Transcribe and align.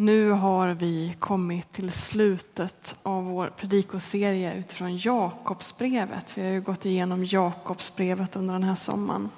Nu 0.00 0.30
har 0.30 0.68
vi 0.68 1.16
kommit 1.18 1.72
till 1.72 1.92
slutet 1.92 2.96
av 3.02 3.24
vår 3.24 3.52
predikoserie 3.56 4.54
utifrån 4.54 4.96
Jakobsbrevet. 4.96 6.38
Vi 6.38 6.42
har 6.42 6.50
ju 6.50 6.60
gått 6.60 6.86
igenom 6.86 7.24
Jakobsbrevet 7.24 8.36
under 8.36 8.54
den 8.54 8.64
här 8.64 8.74
sommaren. 8.74 9.30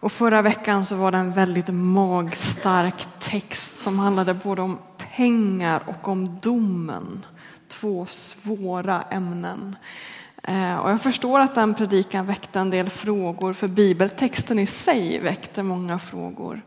Och 0.00 0.12
förra 0.12 0.42
veckan 0.42 0.84
så 0.84 0.96
var 0.96 1.10
det 1.10 1.18
en 1.18 1.32
väldigt 1.32 1.68
magstark 1.68 3.08
text 3.18 3.82
som 3.82 3.98
handlade 3.98 4.34
både 4.34 4.62
om 4.62 4.78
pengar 5.16 5.82
och 5.86 6.08
om 6.08 6.38
domen. 6.42 7.26
Två 7.68 8.06
svåra 8.06 9.02
ämnen. 9.02 9.76
Eh, 10.42 10.76
och 10.76 10.90
jag 10.90 11.02
förstår 11.02 11.40
att 11.40 11.54
den 11.54 11.74
predikan 11.74 12.26
väckte 12.26 12.60
en 12.60 12.70
del 12.70 12.90
frågor, 12.90 13.52
för 13.52 13.68
bibeltexten 13.68 14.58
i 14.58 14.66
sig 14.66 15.18
väckte 15.18 15.62
många 15.62 15.98
frågor. 15.98 16.62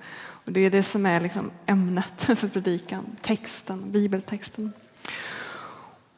Och 0.45 0.51
det 0.51 0.59
är 0.59 0.69
det 0.69 0.83
som 0.83 1.05
är 1.05 1.19
liksom 1.19 1.51
ämnet 1.65 2.21
för 2.37 2.47
predikan, 2.47 3.05
texten, 3.21 3.91
bibeltexten. 3.91 4.73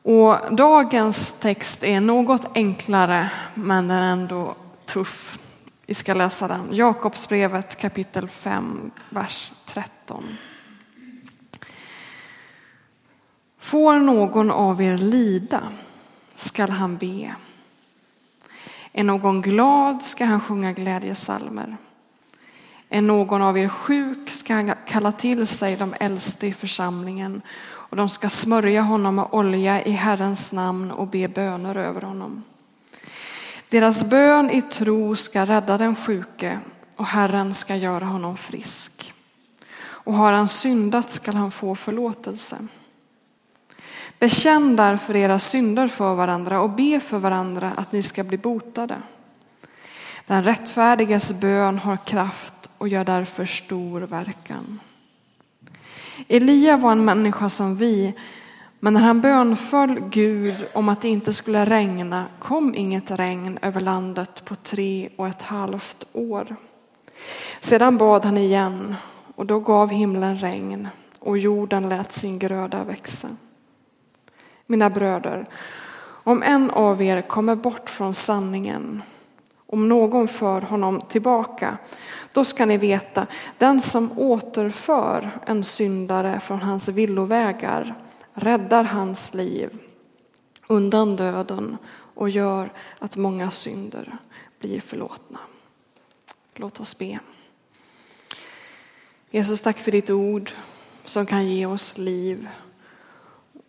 Och 0.03 0.55
dagens 0.55 1.31
text 1.39 1.83
är 1.83 2.01
något 2.01 2.45
enklare, 2.55 3.31
men 3.53 3.87
den 3.87 3.97
är 3.97 4.11
ändå 4.11 4.55
tuff. 4.85 5.39
Vi 5.85 5.93
ska 5.93 6.13
läsa 6.13 6.47
den. 6.47 6.67
Jakobsbrevet 6.71 7.75
kapitel 7.75 8.27
5, 8.27 8.91
vers 9.09 9.53
13. 9.65 10.23
Får 13.59 13.99
någon 13.99 14.51
av 14.51 14.81
er 14.81 14.97
lida 14.97 15.63
skall 16.35 16.69
han 16.69 16.97
be. 16.97 17.35
Är 18.93 19.03
någon 19.03 19.41
glad 19.41 20.03
ska 20.03 20.25
han 20.25 20.41
sjunga 20.41 20.71
glädjesalmer. 20.71 21.77
Är 22.89 23.01
någon 23.01 23.41
av 23.41 23.57
er 23.57 23.67
sjuk 23.67 24.29
ska 24.29 24.53
han 24.53 24.73
kalla 24.85 25.11
till 25.11 25.47
sig 25.47 25.75
de 25.75 25.95
äldste 25.99 26.47
i 26.47 26.53
församlingen 26.53 27.41
och 27.67 27.97
de 27.97 28.09
ska 28.09 28.29
smörja 28.29 28.81
honom 28.81 29.15
med 29.15 29.27
olja 29.31 29.85
i 29.85 29.91
Herrens 29.91 30.53
namn 30.53 30.91
och 30.91 31.07
be 31.07 31.27
böner 31.27 31.75
över 31.75 32.01
honom. 32.01 32.43
Deras 33.69 34.03
bön 34.03 34.49
i 34.49 34.61
tro 34.61 35.15
ska 35.15 35.45
rädda 35.45 35.77
den 35.77 35.95
sjuke 35.95 36.59
och 36.95 37.05
Herren 37.05 37.53
ska 37.53 37.75
göra 37.75 38.05
honom 38.05 38.37
frisk. 38.37 39.13
Och 39.79 40.13
har 40.13 40.31
han 40.31 40.47
syndat 40.47 41.11
skall 41.11 41.35
han 41.35 41.51
få 41.51 41.75
förlåtelse. 41.75 42.57
Bekänn 44.19 44.75
därför 44.75 45.15
era 45.15 45.39
synder 45.39 45.87
för 45.87 46.15
varandra 46.15 46.61
och 46.61 46.69
be 46.69 46.99
för 46.99 47.17
varandra 47.17 47.71
att 47.77 47.91
ni 47.91 48.03
ska 48.03 48.23
bli 48.23 48.37
botade. 48.37 49.01
Den 50.27 50.43
rättfärdiges 50.43 51.31
bön 51.31 51.77
har 51.77 51.97
kraft 51.97 52.56
och 52.77 52.87
gör 52.87 53.03
därför 53.03 53.45
stor 53.45 54.01
verkan. 54.01 54.79
Elia 56.27 56.77
var 56.77 56.91
en 56.91 57.05
människa 57.05 57.49
som 57.49 57.75
vi, 57.75 58.13
men 58.79 58.93
när 58.93 59.01
han 59.01 59.21
bönföll 59.21 59.99
Gud 59.99 60.55
om 60.73 60.89
att 60.89 61.01
det 61.01 61.09
inte 61.09 61.33
skulle 61.33 61.65
regna 61.65 62.25
kom 62.39 62.75
inget 62.75 63.11
regn 63.11 63.59
över 63.61 63.79
landet 63.79 64.45
på 64.45 64.55
tre 64.55 65.09
och 65.15 65.27
ett 65.27 65.41
halvt 65.41 66.07
år. 66.13 66.55
Sedan 67.61 67.97
bad 67.97 68.25
han 68.25 68.37
igen 68.37 68.95
och 69.35 69.45
då 69.45 69.59
gav 69.59 69.89
himlen 69.89 70.37
regn 70.37 70.87
och 71.19 71.37
jorden 71.37 71.89
lät 71.89 72.13
sin 72.13 72.39
gröda 72.39 72.83
växa. 72.83 73.27
Mina 74.65 74.89
bröder, 74.89 75.45
om 76.23 76.43
en 76.43 76.69
av 76.69 77.01
er 77.01 77.21
kommer 77.21 77.55
bort 77.55 77.89
från 77.89 78.13
sanningen, 78.13 79.01
om 79.67 79.89
någon 79.89 80.27
för 80.27 80.61
honom 80.61 81.01
tillbaka, 81.01 81.77
då 82.31 82.45
ska 82.45 82.65
ni 82.65 82.77
veta, 82.77 83.27
den 83.57 83.81
som 83.81 84.19
återför 84.19 85.39
en 85.45 85.63
syndare 85.63 86.39
från 86.39 86.61
hans 86.61 86.87
villovägar 86.87 87.95
räddar 88.33 88.83
hans 88.83 89.33
liv 89.33 89.79
undan 90.67 91.15
döden 91.15 91.77
och 91.89 92.29
gör 92.29 92.73
att 92.99 93.15
många 93.15 93.51
synder 93.51 94.17
blir 94.59 94.79
förlåtna. 94.79 95.39
Låt 96.55 96.79
oss 96.79 96.97
be. 96.97 97.19
Jesus, 99.29 99.61
tack 99.61 99.77
för 99.77 99.91
ditt 99.91 100.09
ord 100.09 100.51
som 101.05 101.25
kan 101.25 101.47
ge 101.47 101.65
oss 101.65 101.97
liv. 101.97 102.49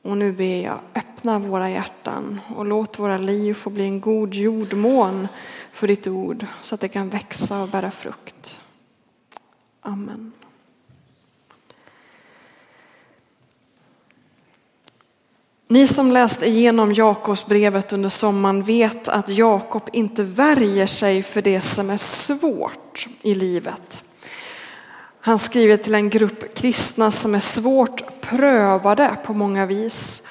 Och 0.09 0.17
nu 0.17 0.33
ber 0.33 0.63
jag, 0.65 0.81
öppna 0.95 1.39
våra 1.39 1.71
hjärtan 1.71 2.41
och 2.57 2.67
låt 2.67 2.99
våra 2.99 3.19
liv 3.19 3.55
få 3.55 3.71
bli 3.71 3.85
en 3.85 4.01
god 4.01 4.35
jordmån 4.35 5.29
för 5.73 5.89
ditt 5.89 6.07
ord 6.07 6.47
så 6.63 6.75
att 6.75 6.81
det 6.81 6.89
kan 6.89 7.09
växa 7.09 7.63
och 7.63 7.69
bära 7.69 7.91
frukt. 7.91 8.61
Amen. 9.81 10.33
Ni 15.69 15.87
som 15.87 16.13
läst 16.13 16.43
igenom 16.43 16.93
Jakobsbrevet 16.93 17.93
under 17.93 18.09
sommaren 18.09 18.63
vet 18.63 19.09
att 19.09 19.29
Jakob 19.29 19.89
inte 19.93 20.23
värjer 20.23 20.87
sig 20.87 21.23
för 21.23 21.43
det 21.43 21.61
som 21.61 21.91
är 21.91 21.97
svårt 21.97 23.09
i 23.23 23.35
livet. 23.35 24.05
Han 25.21 25.39
skriver 25.39 25.77
till 25.77 25.95
en 25.95 26.11
grupp 26.11 26.55
kristna 26.55 27.11
som 27.11 27.35
är 27.35 27.41
svårt 27.41 28.18
prövade 28.29 29.17
på 29.25 29.35
många 29.35 29.67
vis. 29.67 30.23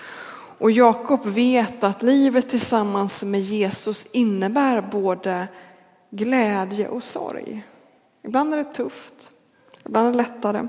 Och 0.59 0.71
Jakob 0.71 1.25
vet 1.25 1.83
att 1.83 2.03
livet 2.03 2.49
tillsammans 2.49 3.23
med 3.23 3.41
Jesus 3.41 4.05
innebär 4.11 4.81
både 4.81 5.47
glädje 6.09 6.87
och 6.87 7.03
sorg. 7.03 7.63
Ibland 8.23 8.53
är 8.53 8.57
det 8.57 8.73
tufft, 8.73 9.31
ibland 9.85 10.07
är 10.07 10.11
det 10.11 10.17
lättare. 10.17 10.67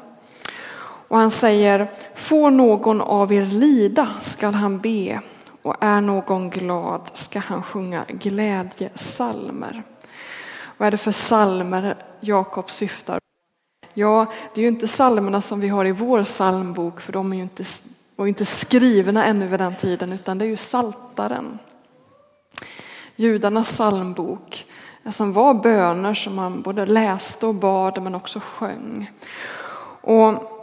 Och 1.08 1.18
han 1.18 1.30
säger, 1.30 1.90
får 2.14 2.50
någon 2.50 3.00
av 3.00 3.32
er 3.32 3.46
lida 3.46 4.08
skall 4.20 4.54
han 4.54 4.78
be 4.78 5.20
och 5.62 5.76
är 5.80 6.00
någon 6.00 6.50
glad 6.50 7.10
ska 7.14 7.38
han 7.38 7.62
sjunga 7.62 8.04
glädjesalmer. 8.08 9.82
Vad 10.76 10.86
är 10.86 10.90
det 10.90 10.98
för 10.98 11.12
salmer 11.12 11.96
Jakob 12.20 12.70
syftar 12.70 13.20
Ja, 13.98 14.26
det 14.54 14.60
är 14.60 14.62
ju 14.62 14.68
inte 14.68 14.86
psalmerna 14.86 15.40
som 15.40 15.60
vi 15.60 15.68
har 15.68 15.84
i 15.84 15.92
vår 15.92 16.24
psalmbok, 16.24 17.00
för 17.00 17.12
de 17.12 17.32
är 17.32 17.36
ju 17.36 17.42
inte, 17.42 17.64
var 18.16 18.26
inte 18.26 18.44
skrivna 18.44 19.24
ännu 19.24 19.46
vid 19.46 19.60
den 19.60 19.76
tiden, 19.76 20.12
utan 20.12 20.38
det 20.38 20.44
är 20.44 20.46
ju 20.46 20.56
saltaren. 20.56 21.58
Judarnas 23.16 23.68
psalmbok, 23.68 24.66
som 25.10 25.32
var 25.32 25.54
böner 25.54 26.14
som 26.14 26.34
man 26.34 26.62
både 26.62 26.86
läste 26.86 27.46
och 27.46 27.54
bad, 27.54 28.02
men 28.02 28.14
också 28.14 28.40
sjöng. 28.40 29.10
Och 30.00 30.57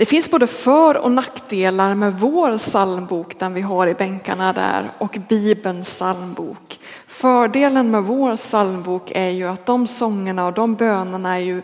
det 0.00 0.06
finns 0.06 0.30
både 0.30 0.46
för 0.46 0.96
och 0.96 1.12
nackdelar 1.12 1.94
med 1.94 2.14
vår 2.14 2.58
psalmbok, 2.58 3.38
den 3.38 3.54
vi 3.54 3.60
har 3.60 3.86
i 3.86 3.94
bänkarna 3.94 4.52
där, 4.52 4.92
och 4.98 5.18
Bibelns 5.28 5.86
psalmbok. 5.86 6.80
Fördelen 7.06 7.90
med 7.90 8.02
vår 8.04 8.36
psalmbok 8.36 9.10
är 9.14 9.28
ju 9.28 9.48
att 9.48 9.66
de 9.66 9.86
sångerna 9.86 10.46
och 10.46 10.52
de 10.52 10.74
bönerna 10.74 11.34
är 11.34 11.40
ju 11.40 11.62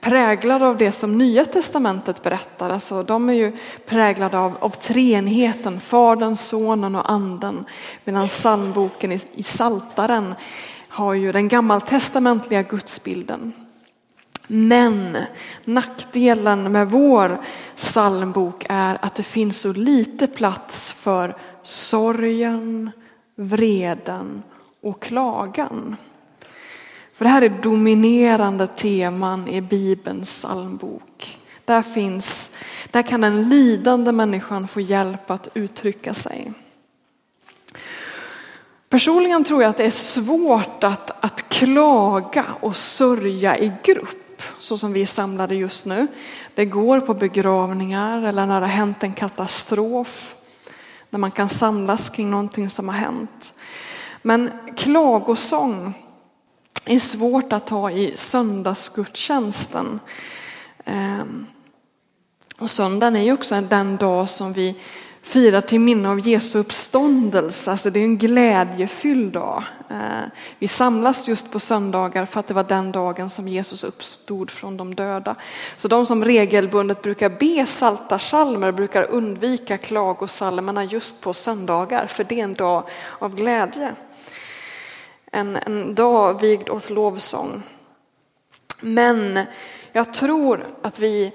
präglade 0.00 0.66
av 0.66 0.76
det 0.76 0.92
som 0.92 1.18
Nya 1.18 1.44
Testamentet 1.44 2.22
berättar. 2.22 2.70
Alltså, 2.70 3.02
de 3.02 3.28
är 3.28 3.32
ju 3.32 3.56
präglade 3.86 4.38
av, 4.38 4.56
av 4.60 4.70
treenigheten, 4.70 5.80
Fadern, 5.80 6.36
Sonen 6.36 6.94
och 6.94 7.10
Anden. 7.10 7.64
Medan 8.04 8.28
psalmboken 8.28 9.12
i, 9.12 9.20
i 9.32 9.42
Saltaren 9.42 10.34
har 10.88 11.14
ju 11.14 11.32
den 11.32 11.48
gammaltestamentliga 11.48 12.62
gudsbilden. 12.62 13.52
Men 14.50 15.18
nackdelen 15.64 16.72
med 16.72 16.90
vår 16.90 17.40
psalmbok 17.76 18.66
är 18.68 18.98
att 19.02 19.14
det 19.14 19.22
finns 19.22 19.60
så 19.60 19.72
lite 19.72 20.26
plats 20.26 20.92
för 20.92 21.36
sorgen, 21.62 22.90
vreden 23.34 24.42
och 24.82 25.02
klagan. 25.02 25.96
För 27.14 27.24
det 27.24 27.28
här 27.28 27.42
är 27.42 27.62
dominerande 27.62 28.66
teman 28.66 29.48
i 29.48 29.60
Bibelns 29.60 30.28
psalmbok. 30.28 31.38
Där, 31.64 31.82
finns, 31.82 32.56
där 32.90 33.02
kan 33.02 33.20
den 33.20 33.48
lidande 33.48 34.12
människan 34.12 34.68
få 34.68 34.80
hjälp 34.80 35.30
att 35.30 35.48
uttrycka 35.54 36.14
sig. 36.14 36.52
Personligen 38.88 39.44
tror 39.44 39.62
jag 39.62 39.70
att 39.70 39.76
det 39.76 39.86
är 39.86 39.90
svårt 39.90 40.84
att, 40.84 41.24
att 41.24 41.48
klaga 41.48 42.44
och 42.60 42.76
sörja 42.76 43.58
i 43.58 43.72
grupp 43.84 44.27
så 44.58 44.78
som 44.78 44.92
vi 44.92 45.02
är 45.02 45.06
samlade 45.06 45.54
just 45.54 45.86
nu. 45.86 46.06
Det 46.54 46.64
går 46.64 47.00
på 47.00 47.14
begravningar 47.14 48.22
eller 48.22 48.46
när 48.46 48.60
det 48.60 48.66
har 48.66 48.72
hänt 48.72 49.02
en 49.02 49.12
katastrof. 49.12 50.34
När 51.10 51.18
man 51.18 51.30
kan 51.30 51.48
samlas 51.48 52.08
kring 52.08 52.30
någonting 52.30 52.68
som 52.68 52.88
har 52.88 52.96
hänt. 52.96 53.54
Men 54.22 54.50
klagosång 54.76 55.94
är 56.84 56.98
svårt 56.98 57.52
att 57.52 57.68
ha 57.68 57.90
i 57.90 58.12
söndagsgudstjänsten. 58.16 60.00
Ehm, 60.84 61.46
och 62.58 62.70
söndagen 62.70 63.16
är 63.16 63.22
ju 63.22 63.32
också 63.32 63.60
den 63.60 63.96
dag 63.96 64.28
som 64.28 64.52
vi 64.52 64.76
firar 65.28 65.60
till 65.60 65.80
minne 65.80 66.08
av 66.08 66.20
Jesu 66.20 66.58
uppståndelse. 66.58 67.70
Alltså 67.70 67.90
det 67.90 68.00
är 68.00 68.04
en 68.04 68.18
glädjefylld 68.18 69.32
dag. 69.32 69.64
Eh, 69.90 70.26
vi 70.58 70.68
samlas 70.68 71.28
just 71.28 71.52
på 71.52 71.60
söndagar 71.60 72.26
för 72.26 72.40
att 72.40 72.46
det 72.46 72.54
var 72.54 72.64
den 72.64 72.92
dagen 72.92 73.30
som 73.30 73.48
Jesus 73.48 73.84
uppstod 73.84 74.50
från 74.50 74.76
de 74.76 74.94
döda. 74.94 75.36
Så 75.76 75.88
de 75.88 76.06
som 76.06 76.24
regelbundet 76.24 77.02
brukar 77.02 77.28
be 77.28 77.66
saltarsalmer 77.66 78.72
brukar 78.72 79.02
undvika 79.02 79.78
klagosalmerna 79.78 80.84
just 80.84 81.20
på 81.20 81.32
söndagar 81.32 82.06
för 82.06 82.24
det 82.24 82.40
är 82.40 82.44
en 82.44 82.54
dag 82.54 82.88
av 83.18 83.34
glädje. 83.34 83.94
En, 85.32 85.56
en 85.56 85.94
dag 85.94 86.40
vigd 86.40 86.68
åt 86.68 86.90
lovsång. 86.90 87.62
Men 88.80 89.40
jag 89.92 90.14
tror 90.14 90.66
att 90.82 90.98
vi 90.98 91.32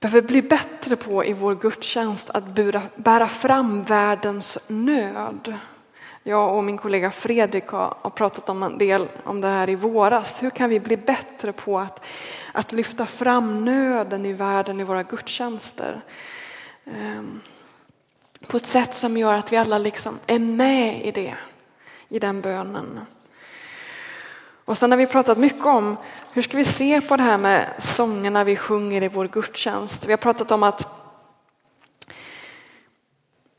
behöver 0.00 0.28
bli 0.28 0.42
bättre 0.42 0.96
på 0.96 1.24
i 1.24 1.32
vår 1.32 1.54
gudstjänst 1.54 2.30
att 2.30 2.44
bära, 2.44 2.82
bära 2.96 3.28
fram 3.28 3.82
världens 3.82 4.58
nöd. 4.66 5.58
Jag 6.22 6.56
och 6.56 6.64
min 6.64 6.78
kollega 6.78 7.10
Fredrik 7.10 7.68
har, 7.68 8.10
pratat 8.10 8.48
om 8.48 8.62
en 8.62 8.78
del 8.78 9.08
om 9.24 9.40
det 9.40 9.48
här 9.48 9.70
i 9.70 9.74
våras. 9.74 10.42
Hur 10.42 10.50
kan 10.50 10.70
vi 10.70 10.80
bli 10.80 10.96
bättre 10.96 11.52
på 11.52 11.78
att, 11.78 12.04
att 12.52 12.72
lyfta 12.72 13.06
fram 13.06 13.64
nöden 13.64 14.26
i 14.26 14.32
världen 14.32 14.80
i 14.80 14.84
våra 14.84 15.02
gudstjänster? 15.02 16.00
Ehm, 16.84 17.40
på 18.46 18.56
ett 18.56 18.66
sätt 18.66 18.94
som 18.94 19.16
gör 19.16 19.34
att 19.34 19.52
vi 19.52 19.56
alla 19.56 19.78
liksom 19.78 20.18
är 20.26 20.38
med 20.38 21.06
i 21.06 21.10
det, 21.10 21.34
i 22.08 22.18
den 22.18 22.40
bönen. 22.40 23.00
Och 24.66 24.78
sen 24.78 24.90
har 24.90 24.98
vi 24.98 25.06
pratat 25.06 25.38
mycket 25.38 25.66
om 25.66 25.96
hur 26.32 26.42
ska 26.42 26.56
vi 26.56 26.64
se 26.64 27.00
på 27.00 27.16
det 27.16 27.22
här 27.22 27.38
med 27.38 27.66
sångerna 27.78 28.44
vi 28.44 28.56
sjunger 28.56 29.02
i 29.02 29.08
vår 29.08 29.28
gudstjänst. 29.28 30.06
Vi 30.06 30.12
har 30.12 30.16
pratat 30.16 30.50
om 30.50 30.62
att, 30.62 30.88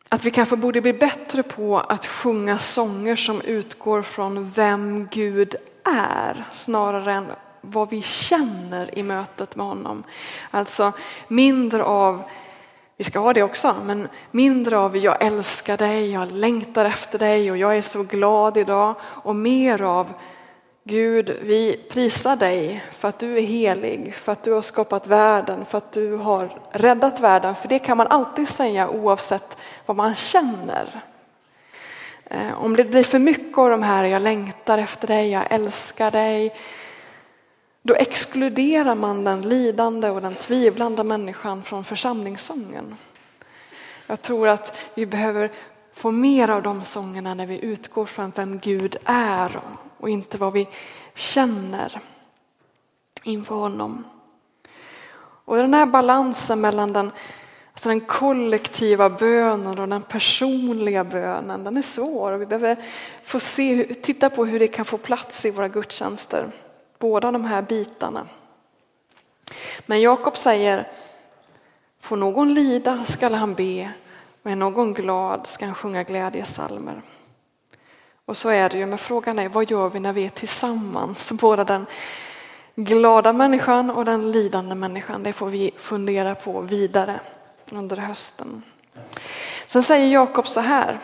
att 0.09 0.24
vi 0.24 0.31
kanske 0.31 0.56
borde 0.56 0.81
bli 0.81 0.94
bättre 0.94 1.44
på 1.44 1.80
att 1.80 2.06
sjunga 2.06 2.57
sånger 2.57 3.15
som 3.15 3.42
utgår 3.42 4.01
från 4.01 4.50
vem 4.50 5.07
Gud 5.12 5.56
är 5.83 6.45
snarare 6.51 7.13
än 7.13 7.27
vad 7.62 7.89
vi 7.89 8.01
känner 8.01 8.98
i 8.98 9.04
mötet 9.04 9.56
med 9.56 9.65
honom. 9.65 10.04
Alltså 10.51 10.92
mindre 11.27 11.83
av 11.83 12.24
vi 12.98 13.04
ska 13.04 13.19
ha 13.19 13.33
det 13.33 13.44
också, 13.44 13.75
men 13.86 14.07
mindre 14.31 14.77
av 14.77 14.98
jag 14.98 15.24
älskar 15.24 15.77
dig, 15.77 16.12
jag 16.12 16.31
längtar 16.31 16.86
efter 16.86 17.19
dig 17.19 17.51
och 17.51 17.57
jag 17.57 17.77
är 17.77 17.81
så 17.81 18.04
glad 18.04 18.57
idag 18.57 18.95
och 19.01 19.36
mer 19.36 19.81
av 19.81 20.13
Gud, 20.87 21.37
vi 21.41 21.79
prisar 21.89 22.35
dig 22.35 22.83
för 22.91 23.07
att 23.07 23.19
du 23.19 23.37
är 23.37 23.41
helig, 23.41 24.15
för 24.15 24.31
att 24.31 24.43
du 24.43 24.51
har 24.51 24.61
skapat 24.61 25.07
världen, 25.07 25.65
för 25.65 25.77
att 25.77 25.91
du 25.91 26.15
har 26.15 26.59
räddat 26.71 27.19
världen. 27.19 27.55
För 27.55 27.67
det 27.67 27.79
kan 27.79 27.97
man 27.97 28.07
alltid 28.07 28.49
säga 28.49 28.89
oavsett 28.89 29.57
vad 29.85 29.97
man 29.97 30.15
känner. 30.15 31.01
Eh, 32.25 32.63
om 32.63 32.75
det 32.75 32.83
blir 32.83 33.03
för 33.03 33.19
mycket 33.19 33.57
av 33.57 33.69
de 33.69 33.83
här, 33.83 34.03
jag 34.03 34.21
längtar 34.21 34.77
efter 34.77 35.07
dig, 35.07 35.29
jag 35.29 35.51
älskar 35.51 36.11
dig. 36.11 36.55
Då 37.81 37.95
exkluderar 37.95 38.95
man 38.95 39.23
den 39.23 39.41
lidande 39.41 40.09
och 40.09 40.21
den 40.21 40.35
tvivlande 40.35 41.03
människan 41.03 41.63
från 41.63 41.83
församlingssången. 41.83 42.95
Jag 44.07 44.21
tror 44.21 44.47
att 44.47 44.77
vi 44.93 45.05
behöver 45.05 45.51
få 45.93 46.11
mer 46.11 46.49
av 46.49 46.63
de 46.63 46.83
sångerna 46.83 47.33
när 47.33 47.45
vi 47.45 47.59
utgår 47.59 48.05
från 48.05 48.31
vem 48.35 48.59
Gud 48.59 48.97
är 49.05 49.61
och 49.97 50.09
inte 50.09 50.38
vad 50.38 50.53
vi 50.53 50.67
känner 51.15 52.01
inför 53.23 53.55
honom. 53.55 54.03
Och 55.45 55.57
den 55.57 55.73
här 55.73 55.85
balansen 55.85 56.61
mellan 56.61 56.94
den, 56.94 57.11
alltså 57.73 57.89
den 57.89 58.01
kollektiva 58.01 59.09
bönen 59.09 59.79
och 59.79 59.88
den 59.88 60.01
personliga 60.01 61.03
bönen, 61.03 61.63
den 61.63 61.77
är 61.77 61.81
svår. 61.81 62.31
Och 62.31 62.41
vi 62.41 62.45
behöver 62.45 62.77
få 63.23 63.39
se, 63.39 63.94
titta 63.94 64.29
på 64.29 64.45
hur 64.45 64.59
det 64.59 64.67
kan 64.67 64.85
få 64.85 64.97
plats 64.97 65.45
i 65.45 65.51
våra 65.51 65.67
gudstjänster. 65.67 66.51
Båda 66.99 67.31
de 67.31 67.45
här 67.45 67.61
bitarna. 67.61 68.27
Men 69.85 70.01
Jakob 70.01 70.38
säger, 70.38 70.91
får 71.99 72.17
någon 72.17 72.53
lida 72.53 73.05
skall 73.05 73.33
han 73.33 73.53
be 73.53 73.91
och 74.44 74.51
är 74.51 74.55
någon 74.55 74.94
glad 74.94 75.47
ska 75.47 75.65
han 75.65 75.75
sjunga 75.75 76.03
glädjesalmer. 76.03 77.01
Och 78.27 78.38
så 78.38 78.50
är 78.50 78.69
det 78.69 78.77
ju, 78.77 78.85
men 78.85 78.97
frågan 78.97 79.39
är 79.39 79.50
vad 79.50 79.71
gör 79.71 79.89
vi 79.89 80.00
när 80.00 80.13
vi 80.13 80.25
är 80.25 80.29
tillsammans? 80.29 81.31
Både 81.31 81.63
den 81.63 81.85
glada 82.75 83.33
människan 83.33 83.89
och 83.89 84.06
den 84.06 84.31
lidande 84.31 84.75
människan. 84.75 85.24
Det 85.24 85.33
får 85.33 85.47
vi 85.47 85.71
fundera 85.77 86.35
på 86.35 86.62
vidare 86.62 87.19
under 87.71 87.97
hösten. 87.97 88.63
Sen 89.65 89.83
säger 89.83 90.07
Jakob 90.07 90.47
så 90.47 90.59
här, 90.59 91.00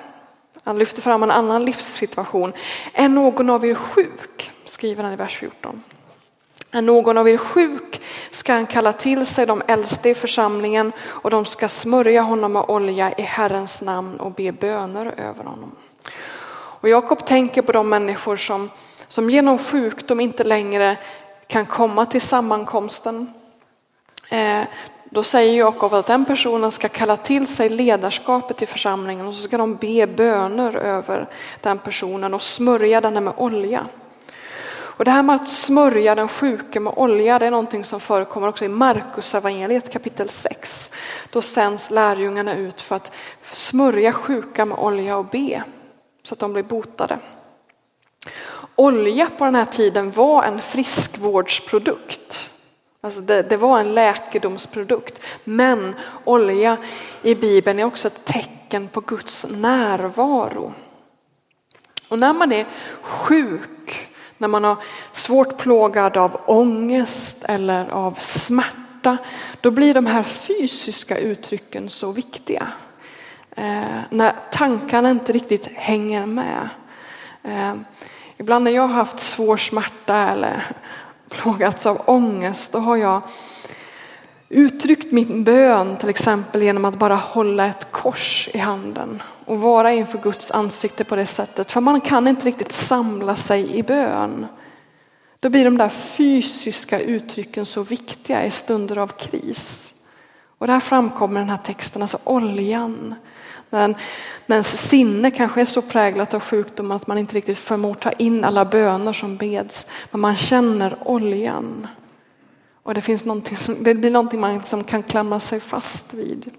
han 0.63 0.77
lyfter 0.77 1.01
fram 1.01 1.23
en 1.23 1.31
annan 1.31 1.65
livssituation. 1.65 2.53
Är 2.93 3.09
någon 3.09 3.49
av 3.49 3.65
er 3.65 3.75
sjuk? 3.75 4.51
Skriver 4.65 5.03
han 5.03 5.13
i 5.13 5.15
vers 5.15 5.37
14. 5.37 5.83
Är 6.71 6.81
någon 6.81 7.17
av 7.17 7.29
er 7.29 7.37
sjuk 7.37 8.01
ska 8.31 8.53
han 8.53 8.65
kalla 8.65 8.93
till 8.93 9.25
sig 9.25 9.45
de 9.45 9.61
äldste 9.67 10.09
i 10.09 10.15
församlingen 10.15 10.91
och 11.01 11.29
de 11.29 11.45
ska 11.45 11.67
smörja 11.67 12.21
honom 12.21 12.53
med 12.53 12.65
olja 12.67 13.13
i 13.17 13.21
Herrens 13.21 13.81
namn 13.81 14.19
och 14.19 14.31
be 14.31 14.51
böner 14.51 15.05
över 15.17 15.43
honom. 15.43 15.75
Och 16.83 16.89
Jakob 16.89 17.25
tänker 17.25 17.61
på 17.61 17.71
de 17.71 17.89
människor 17.89 18.35
som, 18.35 18.69
som 19.07 19.29
genom 19.29 19.57
sjukdom 19.57 20.19
inte 20.19 20.43
längre 20.43 20.97
kan 21.47 21.65
komma 21.65 22.05
till 22.05 22.21
sammankomsten. 22.21 23.33
Eh, 24.29 24.61
då 25.09 25.23
säger 25.23 25.57
Jakob 25.57 25.93
att 25.93 26.05
den 26.05 26.25
personen 26.25 26.71
ska 26.71 26.89
kalla 26.89 27.17
till 27.17 27.47
sig 27.47 27.69
ledarskapet 27.69 28.61
i 28.61 28.65
församlingen 28.65 29.27
och 29.27 29.35
så 29.35 29.41
ska 29.41 29.57
de 29.57 29.75
be 29.75 30.07
böner 30.07 30.75
över 30.75 31.29
den 31.61 31.79
personen 31.79 32.33
och 32.33 32.41
smörja 32.41 33.01
den 33.01 33.23
med 33.23 33.33
olja. 33.37 33.87
Och 34.73 35.05
det 35.05 35.11
här 35.11 35.23
med 35.23 35.35
att 35.35 35.49
smörja 35.49 36.15
den 36.15 36.27
sjuke 36.27 36.79
med 36.79 36.93
olja, 36.95 37.39
det 37.39 37.45
är 37.45 37.51
någonting 37.51 37.83
som 37.83 37.99
förekommer 37.99 38.47
också 38.47 38.65
i 38.65 38.69
Markus 38.69 39.35
evangeliet 39.35 39.93
kapitel 39.93 40.29
6. 40.29 40.91
Då 41.29 41.41
sänds 41.41 41.91
lärjungarna 41.91 42.55
ut 42.55 42.81
för 42.81 42.95
att 42.95 43.11
smörja 43.51 44.13
sjuka 44.13 44.65
med 44.65 44.77
olja 44.77 45.17
och 45.17 45.25
be 45.25 45.63
så 46.23 46.33
att 46.33 46.39
de 46.39 46.53
blir 46.53 46.63
botade. 46.63 47.19
Olja 48.75 49.29
på 49.37 49.45
den 49.45 49.55
här 49.55 49.65
tiden 49.65 50.11
var 50.11 50.43
en 50.43 50.61
friskvårdsprodukt. 50.61 52.49
Alltså 53.01 53.21
det, 53.21 53.41
det, 53.41 53.57
var 53.57 53.79
en 53.79 53.93
läkedomsprodukt. 53.93 55.19
Men 55.43 55.95
olja 56.23 56.77
i 57.21 57.35
Bibeln 57.35 57.79
är 57.79 57.83
också 57.83 58.07
ett 58.07 58.25
tecken 58.25 58.87
på 58.87 59.01
Guds 59.01 59.45
närvaro. 59.49 60.73
Och 62.07 62.19
när 62.19 62.33
man 62.33 62.51
är 62.51 62.65
sjuk, 63.01 64.09
när 64.37 64.47
man 64.47 64.63
har 64.63 64.77
svårt 65.11 65.57
plågad 65.57 66.17
av 66.17 66.41
ångest 66.45 67.45
eller 67.47 67.89
av 67.89 68.17
smärta, 68.19 69.17
då 69.61 69.71
blir 69.71 69.93
de 69.93 70.05
här 70.05 70.23
fysiska 70.23 71.17
uttrycken 71.17 71.89
så 71.89 72.11
viktiga. 72.11 72.73
Eh, 73.55 74.01
när 74.09 74.35
tankarna 74.51 75.09
inte 75.09 75.31
riktigt 75.31 75.67
hänger 75.75 76.25
med. 76.25 76.69
Eh, 77.43 77.73
ibland 78.37 78.63
när 78.63 78.71
jag 78.71 78.87
har 78.87 78.95
haft 78.95 79.19
svår 79.19 79.57
smärta 79.57 80.15
eller 80.15 80.63
plågats 81.29 81.85
av 81.85 82.01
ångest, 82.05 82.71
då 82.71 82.79
har 82.79 82.97
jag 82.97 83.21
uttryckt 84.49 85.11
min 85.11 85.43
bön 85.43 85.97
till 85.97 86.09
exempel 86.09 86.63
genom 86.63 86.85
att 86.85 86.99
bara 86.99 87.15
hålla 87.15 87.65
ett 87.65 87.91
kors 87.91 88.49
i 88.53 88.57
handen 88.57 89.21
och 89.45 89.59
vara 89.59 89.93
inför 89.93 90.17
Guds 90.17 90.51
ansikte 90.51 91.03
på 91.03 91.15
det 91.15 91.25
sättet. 91.25 91.71
För 91.71 91.81
man 91.81 92.01
kan 92.01 92.27
inte 92.27 92.47
riktigt 92.47 92.71
samla 92.71 93.35
sig 93.35 93.77
i 93.77 93.83
bön. 93.83 94.45
Då 95.39 95.49
blir 95.49 95.63
de 95.65 95.77
där 95.77 95.89
fysiska 95.89 96.99
uttrycken 96.99 97.65
så 97.65 97.83
viktiga 97.83 98.45
i 98.45 98.51
stunder 98.51 98.97
av 98.97 99.07
kris. 99.07 99.93
Och 100.57 100.67
där 100.67 100.79
framkommer 100.79 101.39
den 101.39 101.49
här 101.49 101.57
texten, 101.57 102.01
alltså 102.01 102.17
oljan. 102.23 103.15
När, 103.73 103.83
en, 103.85 103.95
när 104.45 104.55
ens 104.55 104.89
sinne 104.89 105.31
kanske 105.31 105.61
är 105.61 105.65
så 105.65 105.81
präglat 105.81 106.33
av 106.33 106.39
sjukdom 106.39 106.91
att 106.91 107.07
man 107.07 107.17
inte 107.17 107.35
riktigt 107.35 107.57
förmår 107.57 107.93
ta 107.93 108.11
in 108.11 108.43
alla 108.43 108.65
böner 108.65 109.13
som 109.13 109.37
beds. 109.37 109.87
Men 110.11 110.21
man 110.21 110.35
känner 110.35 110.97
oljan. 111.05 111.87
Och 112.83 112.93
det, 112.93 113.01
finns 113.01 113.25
någonting 113.25 113.57
som, 113.57 113.83
det 113.83 113.93
blir 113.93 114.11
någonting 114.11 114.39
man 114.39 114.53
liksom 114.53 114.83
kan 114.83 115.03
klamra 115.03 115.39
sig 115.39 115.59
fast 115.59 116.13
vid. 116.13 116.51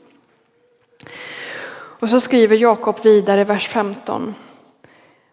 Och 2.00 2.10
så 2.10 2.20
skriver 2.20 2.56
Jakob 2.56 3.02
vidare 3.02 3.40
i 3.40 3.44
vers 3.44 3.68
15. 3.68 4.34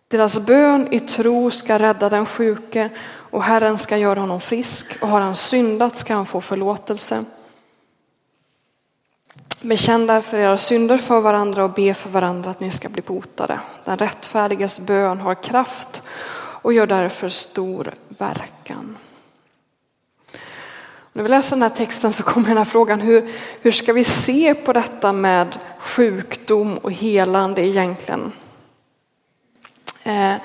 Deras 0.08 0.40
bön 0.40 0.94
i 0.94 1.00
tro 1.00 1.52
ska 1.52 1.80
rädda 1.80 2.10
den 2.10 2.26
sjuke 2.26 2.90
och 3.06 3.44
Herren 3.44 3.78
ska 3.78 3.98
göra 3.98 4.20
honom 4.20 4.42
frisk 4.42 4.98
och 5.02 5.08
har 5.08 5.22
han 5.22 5.36
syndat 5.36 5.98
ska 5.98 6.14
han 6.14 6.26
få 6.26 6.42
förlåtelse. 6.42 7.26
Bekänn 9.62 10.08
därför 10.08 10.38
era 10.38 10.58
synder 10.58 10.98
för 10.98 11.20
varandra 11.20 11.64
och 11.64 11.74
be 11.74 11.94
för 11.94 12.10
varandra 12.10 12.52
att 12.52 12.60
ni 12.60 12.72
ska 12.72 12.90
bli 12.90 13.02
botade. 13.02 13.60
Den 13.86 13.98
rättfärdiges 13.98 14.80
bön 14.80 15.20
har 15.20 15.44
kraft 15.44 16.02
och 16.62 16.74
gör 16.74 16.88
därför 16.88 17.30
stor 17.30 17.94
verkan. 18.08 18.98
När 21.14 21.24
vi 21.24 21.30
läser 21.30 21.56
den 21.56 21.64
här 21.64 21.70
texten 21.70 22.14
så 22.14 22.24
kommer 22.24 22.48
den 22.48 22.58
här 22.58 22.66
frågan, 22.66 23.02
hur, 23.02 23.34
hur 23.62 23.72
ska 23.72 23.94
vi 23.94 24.04
se 24.04 24.56
på 24.56 24.74
detta 24.74 25.14
med 25.14 25.60
sjukdom 25.80 26.78
och 26.78 26.92
helande 26.92 27.62
egentligen? 27.68 28.32
Eh, 30.04 30.36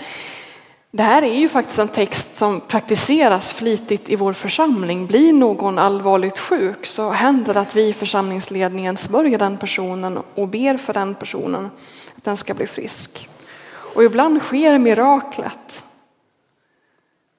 det 0.97 1.03
här 1.03 1.23
är 1.23 1.35
ju 1.35 1.49
faktiskt 1.49 1.79
en 1.79 1.89
text 1.89 2.37
som 2.37 2.61
praktiseras 2.61 3.53
flitigt 3.53 4.09
i 4.09 4.17
vår 4.17 4.33
församling. 4.33 5.07
Blir 5.07 5.33
någon 5.33 5.79
allvarligt 5.79 6.39
sjuk 6.39 6.87
så 6.87 7.11
händer 7.11 7.55
det 7.55 7.61
att 7.61 7.77
vi 7.77 7.89
i 7.89 7.93
församlingsledningen 7.93 8.97
smörjer 8.97 9.39
den 9.39 9.59
personen 9.59 10.19
och 10.35 10.49
ber 10.49 10.77
för 10.77 10.93
den 10.93 11.15
personen 11.15 11.71
att 12.17 12.25
den 12.25 12.37
ska 12.37 12.55
bli 12.55 12.67
frisk. 12.67 13.29
Och 13.95 14.05
ibland 14.05 14.43
sker 14.43 14.79
miraklet. 14.79 15.85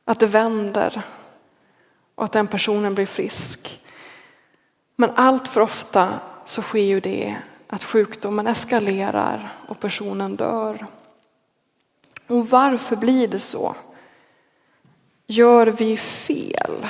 Att 0.05 0.19
det 0.19 0.27
vänder 0.27 1.01
och 2.15 2.23
att 2.23 2.31
den 2.31 2.47
personen 2.47 2.95
blir 2.95 3.05
frisk. 3.05 3.79
Men 4.95 5.09
allt 5.15 5.47
för 5.47 5.61
ofta 5.61 6.19
så 6.45 6.61
sker 6.61 6.79
ju 6.79 6.99
det 6.99 7.35
att 7.67 7.83
sjukdomen 7.83 8.47
eskalerar 8.47 9.49
och 9.67 9.79
personen 9.79 10.35
dör. 10.35 10.87
Och 12.27 12.48
varför 12.50 12.96
blir 12.96 13.27
det 13.27 13.39
så? 13.39 13.75
Gör 15.27 15.67
vi 15.67 15.98
fel? 15.98 16.88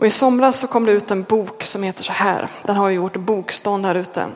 Och 0.00 0.06
I 0.06 0.10
somras 0.10 0.58
så 0.58 0.66
kom 0.66 0.86
det 0.86 0.92
ut 0.92 1.10
en 1.10 1.22
bok 1.22 1.62
som 1.62 1.82
heter 1.82 2.02
så 2.02 2.12
här, 2.12 2.48
den 2.64 2.76
har 2.76 2.90
gjort 2.90 3.16
bokstånd 3.16 3.86
här 3.86 3.94
ute. 3.94 4.28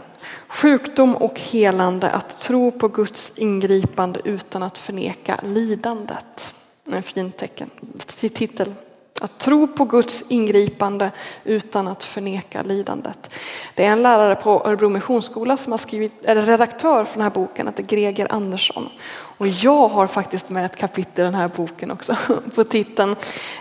Sjukdom 0.49 1.17
och 1.17 1.41
helande, 1.41 2.11
att 2.11 2.41
tro 2.41 2.71
på 2.71 2.89
Guds 2.89 3.39
ingripande 3.39 4.21
utan 4.25 4.63
att 4.63 4.79
förneka 4.79 5.41
lidandet. 5.43 6.55
En 6.91 7.03
fin 7.03 7.33
tecken, 7.33 7.71
titel. 8.17 8.75
Att 9.25 9.39
tro 9.39 9.67
på 9.67 9.85
Guds 9.85 10.25
ingripande 10.29 11.11
utan 11.45 11.89
att 11.89 12.05
förneka 12.05 12.63
lidandet. 12.63 13.31
Det 13.75 13.85
är 13.85 13.91
en 13.91 14.03
lärare 14.03 14.35
på 14.35 14.63
Örebro 14.67 14.89
Missionsskola 14.89 15.57
som 15.57 15.73
har 15.73 15.79
skrivit, 15.79 16.25
eller 16.25 16.43
redaktör 16.43 17.05
för 17.05 17.15
den 17.15 17.23
här 17.23 17.31
boken, 17.31 17.67
heter 17.67 17.83
Greger 17.83 18.33
Andersson. 18.33 18.89
Och 19.13 19.47
jag 19.47 19.89
har 19.89 20.07
faktiskt 20.07 20.51
med 20.51 20.65
ett 20.65 20.77
kapitel 20.77 21.23
i 21.23 21.25
den 21.25 21.35
här 21.35 21.49
boken 21.49 21.91
också 21.91 22.17
på 22.55 22.65
titeln 22.65 23.17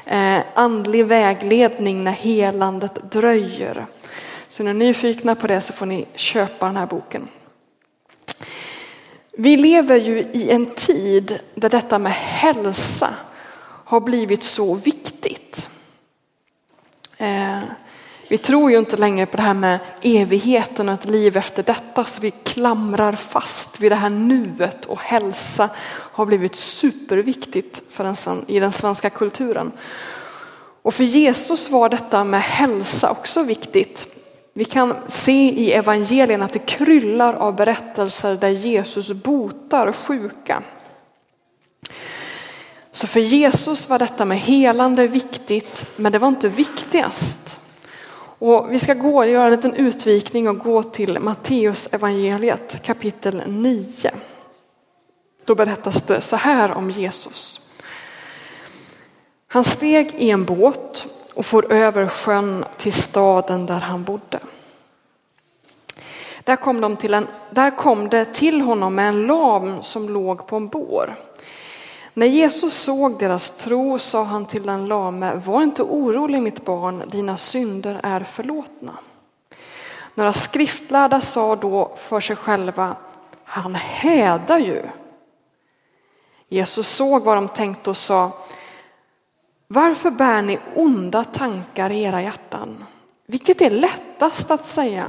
eh, 0.06 0.40
Andlig 0.54 1.06
vägledning 1.06 2.04
när 2.04 2.12
helandet 2.12 3.12
dröjer. 3.12 3.86
Så 4.50 4.64
när 4.64 4.74
ni 4.74 4.86
är 4.86 4.88
nyfikna 4.88 5.36
på 5.36 5.48
det 5.48 5.62
så 5.62 5.74
får 5.74 5.86
ni 5.86 6.06
köpa 6.16 6.66
den 6.66 6.78
här 6.78 6.86
boken. 6.86 7.28
Vi 9.38 9.58
lever 9.58 9.98
ju 9.98 10.20
i 10.20 10.52
en 10.52 10.66
tid 10.66 11.40
där 11.56 11.70
detta 11.70 12.00
med 12.00 12.12
hälsa 12.12 13.14
har 13.94 14.02
blivit 14.02 14.44
så 14.44 14.76
viktigt. 14.76 15.70
Eh, 17.18 17.60
vi 18.28 18.38
tror 18.38 18.72
ju 18.72 18.78
inte 18.78 18.98
längre 18.98 19.26
på 19.26 19.38
det 19.38 19.44
här 19.44 19.54
med 19.54 19.80
evigheten 20.02 20.90
och 20.90 20.94
ett 20.94 21.06
liv 21.06 21.38
efter 21.38 21.64
detta 21.64 22.04
så 22.04 22.22
vi 22.22 22.32
klamrar 22.32 23.12
fast 23.12 23.80
vid 23.80 23.92
det 23.92 23.96
här 23.96 24.10
nuet 24.10 24.86
och 24.86 25.00
hälsa 25.00 25.70
har 25.88 26.26
blivit 26.26 26.56
superviktigt 26.56 27.82
för 27.90 28.04
den, 28.04 28.46
i 28.48 28.60
den 28.60 28.72
svenska 28.72 29.10
kulturen. 29.10 29.72
Och 30.82 30.94
för 30.94 31.04
Jesus 31.04 31.70
var 31.70 31.90
detta 31.90 32.24
med 32.24 32.42
hälsa 32.42 33.12
också 33.12 33.44
viktigt. 33.44 34.08
Vi 34.54 34.66
kan 34.66 34.96
se 35.08 35.50
i 35.50 35.72
evangelien 35.72 36.42
att 36.42 36.54
det 36.54 36.60
kryllar 36.60 37.34
av 37.34 37.56
berättelser 37.56 38.36
där 38.36 38.50
Jesus 38.50 39.12
botar 39.12 39.92
sjuka. 39.92 40.64
Så 43.04 43.08
för 43.08 43.20
Jesus 43.20 43.90
var 43.90 44.00
detta 44.00 44.26
med 44.26 44.40
helande 44.40 45.08
viktigt, 45.08 45.86
men 45.96 46.12
det 46.12 46.20
var 46.20 46.28
inte 46.28 46.50
viktigast. 46.50 47.60
Och 48.40 48.68
vi 48.72 48.80
ska 48.80 48.94
gå, 48.94 49.18
och 49.18 49.28
göra 49.28 49.46
en 49.46 49.52
liten 49.52 49.74
utvikning 49.74 50.50
och 50.50 50.60
gå 50.60 50.84
till 50.84 51.20
Matteus 51.20 51.88
evangeliet 51.92 52.84
kapitel 52.84 53.44
9. 53.48 54.12
Då 55.46 55.56
berättas 55.56 56.02
det 56.02 56.22
så 56.22 56.36
här 56.36 56.72
om 56.72 56.92
Jesus. 56.92 57.70
Han 59.48 59.64
steg 59.64 60.16
i 60.16 60.30
en 60.30 60.46
båt 60.46 61.08
och 61.34 61.46
for 61.46 61.74
över 61.74 62.08
sjön 62.08 62.66
till 62.78 62.94
staden 62.94 63.66
där 63.66 63.80
han 63.80 64.04
bodde. 64.04 64.40
Där 66.44 66.56
kom, 66.56 66.82
de 66.82 66.96
till 66.96 67.14
en, 67.14 67.28
där 67.52 67.72
kom 67.72 68.10
det 68.10 68.26
till 68.26 68.62
honom 68.62 68.96
med 68.96 69.08
en 69.08 69.26
lam 69.26 69.82
som 69.82 70.10
låg 70.10 70.48
på 70.48 70.56
en 70.56 70.68
bår. 70.68 71.16
När 72.14 72.28
Jesus 72.28 72.74
såg 72.74 73.20
deras 73.20 73.52
tro 73.52 74.00
sa 74.00 74.24
han 74.24 74.46
till 74.46 74.64
den 74.64 74.86
lame, 74.86 75.36
var 75.36 75.64
inte 75.64 75.84
orolig 75.84 76.42
mitt 76.42 76.66
barn, 76.66 77.04
dina 77.08 77.38
synder 77.38 78.00
är 78.04 78.20
förlåtna. 78.20 78.98
Några 80.16 80.34
skriftlärda 80.34 81.22
sa 81.22 81.56
då 81.56 81.92
för 81.98 82.20
sig 82.20 82.36
själva, 82.36 82.96
han 83.44 83.76
hädar 83.76 84.60
ju. 84.60 84.84
Jesus 86.50 86.88
såg 86.88 87.24
vad 87.24 87.38
de 87.38 87.48
tänkte 87.48 87.90
och 87.90 87.98
sa, 87.98 88.32
varför 89.68 90.12
bär 90.12 90.42
ni 90.42 90.60
onda 90.76 91.24
tankar 91.24 91.90
i 91.90 92.04
era 92.04 92.22
hjärtan? 92.22 92.86
Vilket 93.26 93.62
är 93.62 93.70
lättast 93.70 94.52
att 94.52 94.66
säga, 94.66 95.06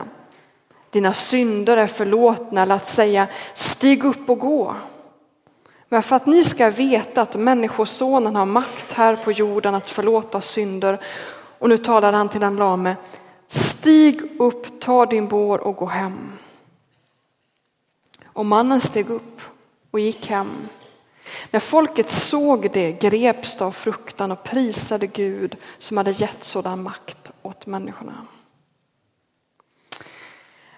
dina 0.91 1.13
synder 1.13 1.77
är 1.77 1.87
förlåtna, 1.87 2.63
eller 2.63 2.75
att 2.75 2.87
säga, 2.87 3.27
stig 3.55 4.05
upp 4.05 4.31
och 4.31 4.39
gå. 4.39 4.77
Men 5.95 6.03
för 6.03 6.17
att 6.17 6.27
ni 6.27 6.45
ska 6.45 6.71
veta 6.71 7.23
att 7.23 7.35
Människosonen 7.35 8.37
har 8.37 8.47
makt 8.47 8.93
här 8.93 9.17
på 9.17 9.33
jorden 9.33 9.75
att 9.75 9.91
förlåta 9.91 10.41
synder. 10.41 10.99
Och 11.59 11.69
nu 11.69 11.77
talar 11.79 12.13
han 12.13 12.29
till 12.29 12.41
den 12.41 12.57
lame. 12.57 12.97
Stig 13.49 14.41
upp, 14.41 14.81
ta 14.81 15.07
din 15.07 15.29
bår 15.29 15.59
och 15.59 15.77
gå 15.77 15.87
hem. 15.87 16.33
Och 18.25 18.47
mannen 18.47 18.81
steg 18.81 19.11
upp 19.11 19.41
och 19.91 20.01
gick 20.01 20.27
hem. 20.27 20.69
När 21.51 21.61
folket 21.61 22.11
såg 22.11 22.71
det 22.73 22.93
greps 22.93 23.57
det 23.57 23.65
av 23.65 23.73
fruktan 23.73 24.33
och 24.33 24.43
prisade 24.43 25.07
Gud 25.07 25.57
som 25.79 25.97
hade 25.97 26.11
gett 26.11 26.45
sådan 26.45 26.83
makt 26.83 27.31
åt 27.43 27.67
människorna. 27.67 28.27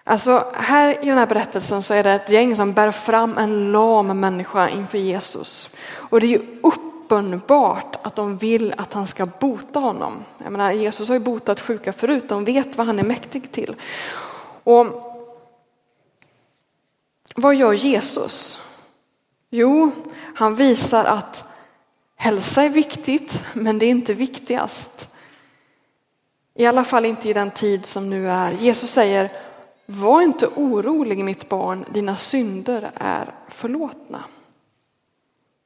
Alltså 0.08 0.52
här 0.54 1.04
i 1.04 1.08
den 1.08 1.18
här 1.18 1.26
berättelsen 1.26 1.82
så 1.82 1.94
är 1.94 2.04
det 2.04 2.12
ett 2.12 2.30
gäng 2.30 2.56
som 2.56 2.72
bär 2.72 2.90
fram 2.90 3.38
en 3.38 3.72
lam 3.72 4.20
människa 4.20 4.68
inför 4.68 4.98
Jesus. 4.98 5.70
Och 5.94 6.20
det 6.20 6.26
är 6.26 6.28
ju 6.28 6.60
uppenbart 6.62 7.96
att 8.06 8.16
de 8.16 8.36
vill 8.36 8.74
att 8.78 8.92
han 8.92 9.06
ska 9.06 9.26
bota 9.26 9.78
honom. 9.78 10.12
Jag 10.38 10.52
menar, 10.52 10.72
Jesus 10.72 11.08
har 11.08 11.14
ju 11.14 11.20
botat 11.20 11.60
sjuka 11.60 11.92
förut, 11.92 12.28
de 12.28 12.44
vet 12.44 12.76
vad 12.76 12.86
han 12.86 12.98
är 12.98 13.04
mäktig 13.04 13.52
till. 13.52 13.76
Och 14.64 14.86
vad 17.34 17.54
gör 17.54 17.72
Jesus? 17.72 18.58
Jo, 19.50 19.90
han 20.34 20.54
visar 20.54 21.04
att 21.04 21.44
hälsa 22.16 22.62
är 22.62 22.68
viktigt, 22.68 23.44
men 23.52 23.78
det 23.78 23.86
är 23.86 23.90
inte 23.90 24.14
viktigast. 24.14 25.10
I 26.54 26.66
alla 26.66 26.84
fall 26.84 27.04
inte 27.04 27.28
i 27.28 27.32
den 27.32 27.50
tid 27.50 27.86
som 27.86 28.10
nu 28.10 28.30
är. 28.30 28.52
Jesus 28.52 28.90
säger 28.90 29.30
var 29.86 30.22
inte 30.22 30.46
orolig 30.46 31.24
mitt 31.24 31.48
barn, 31.48 31.84
dina 31.90 32.16
synder 32.16 32.90
är 32.94 33.34
förlåtna. 33.48 34.24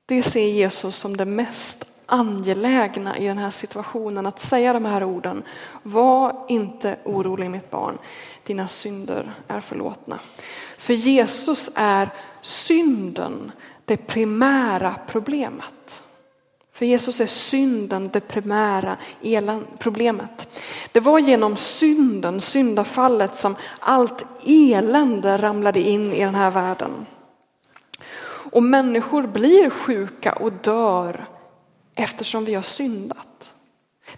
Det 0.06 0.22
ser 0.22 0.48
Jesus 0.48 0.96
som 0.96 1.16
det 1.16 1.24
mest 1.24 1.84
angelägna 2.06 3.18
i 3.18 3.26
den 3.26 3.38
här 3.38 3.50
situationen, 3.50 4.26
att 4.26 4.40
säga 4.40 4.72
de 4.72 4.84
här 4.84 5.04
orden. 5.04 5.42
Var 5.82 6.44
inte 6.48 6.96
orolig 7.04 7.50
mitt 7.50 7.70
barn, 7.70 7.98
dina 8.44 8.68
synder 8.68 9.32
är 9.48 9.60
förlåtna. 9.60 10.20
För 10.78 10.94
Jesus 10.94 11.70
är 11.74 12.10
synden 12.40 13.52
det 13.84 13.96
primära 13.96 14.94
problemet. 15.06 15.79
För 16.80 16.86
Jesus 16.86 17.20
är 17.20 17.26
synden 17.26 18.10
det 18.12 18.20
primära 18.20 18.96
problemet. 19.78 20.58
Det 20.92 21.00
var 21.00 21.18
genom 21.18 21.56
synden, 21.56 22.40
syndafallet 22.40 23.34
som 23.34 23.56
allt 23.78 24.26
elände 24.46 25.36
ramlade 25.36 25.80
in 25.80 26.12
i 26.12 26.24
den 26.24 26.34
här 26.34 26.50
världen. 26.50 27.06
Och 28.52 28.62
människor 28.62 29.22
blir 29.26 29.70
sjuka 29.70 30.32
och 30.32 30.52
dör 30.52 31.28
eftersom 31.94 32.44
vi 32.44 32.54
har 32.54 32.62
syndat. 32.62 33.54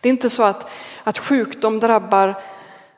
Det 0.01 0.09
är 0.09 0.13
inte 0.13 0.31
så 0.31 0.43
att, 0.43 0.71
att 1.05 1.19
sjukdom 1.19 1.81
drabbar 1.81 2.43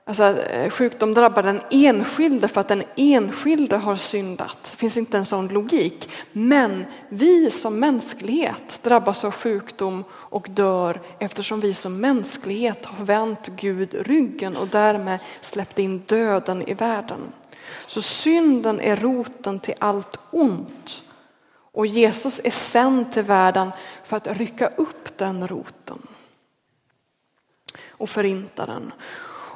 Alltså, 0.07 0.25
eh, 0.25 0.71
sjukdom 0.71 1.15
drabbar 1.15 1.43
den 1.43 1.61
enskilde 1.71 2.49
för 2.49 2.61
att 2.61 2.69
den 2.69 2.83
enskilde 2.97 3.77
har 3.77 3.97
syndat. 3.97 4.59
Det 4.63 4.77
finns 4.77 4.97
inte 4.97 5.19
en 5.19 5.25
sån 5.25 5.49
logik. 5.49 6.11
Men 6.33 6.85
vi 7.09 7.51
som 7.51 7.79
mänsklighet 7.79 8.81
drabbas 8.83 9.25
av 9.25 9.31
sjukdom 9.31 10.05
och 10.11 10.47
dör 10.51 11.01
eftersom 11.19 11.61
vi 11.61 11.75
som 11.75 12.01
mänsklighet 12.01 12.85
har 12.85 13.05
vänt 13.05 13.47
Gud 13.47 13.95
ryggen 13.95 14.57
och 14.57 14.69
därmed 14.69 15.19
släppt 15.41 15.79
in 15.79 15.99
döden 16.07 16.69
i 16.69 16.75
världen. 16.75 17.21
Så 17.87 18.03
synden 18.03 18.81
är 18.81 18.97
roten 18.97 19.61
till 19.61 19.75
allt 19.79 20.19
ont. 20.31 21.03
Och 21.73 21.87
Jesus 21.87 22.41
är 22.45 22.51
sänd 22.51 23.13
till 23.13 23.23
världen 23.23 23.71
för 24.05 24.17
att 24.17 24.37
rycka 24.37 24.67
upp 24.67 25.19
den 25.19 25.49
roten. 25.49 25.99
och 27.97 28.11
förinta 28.11 28.67
den. 28.67 28.93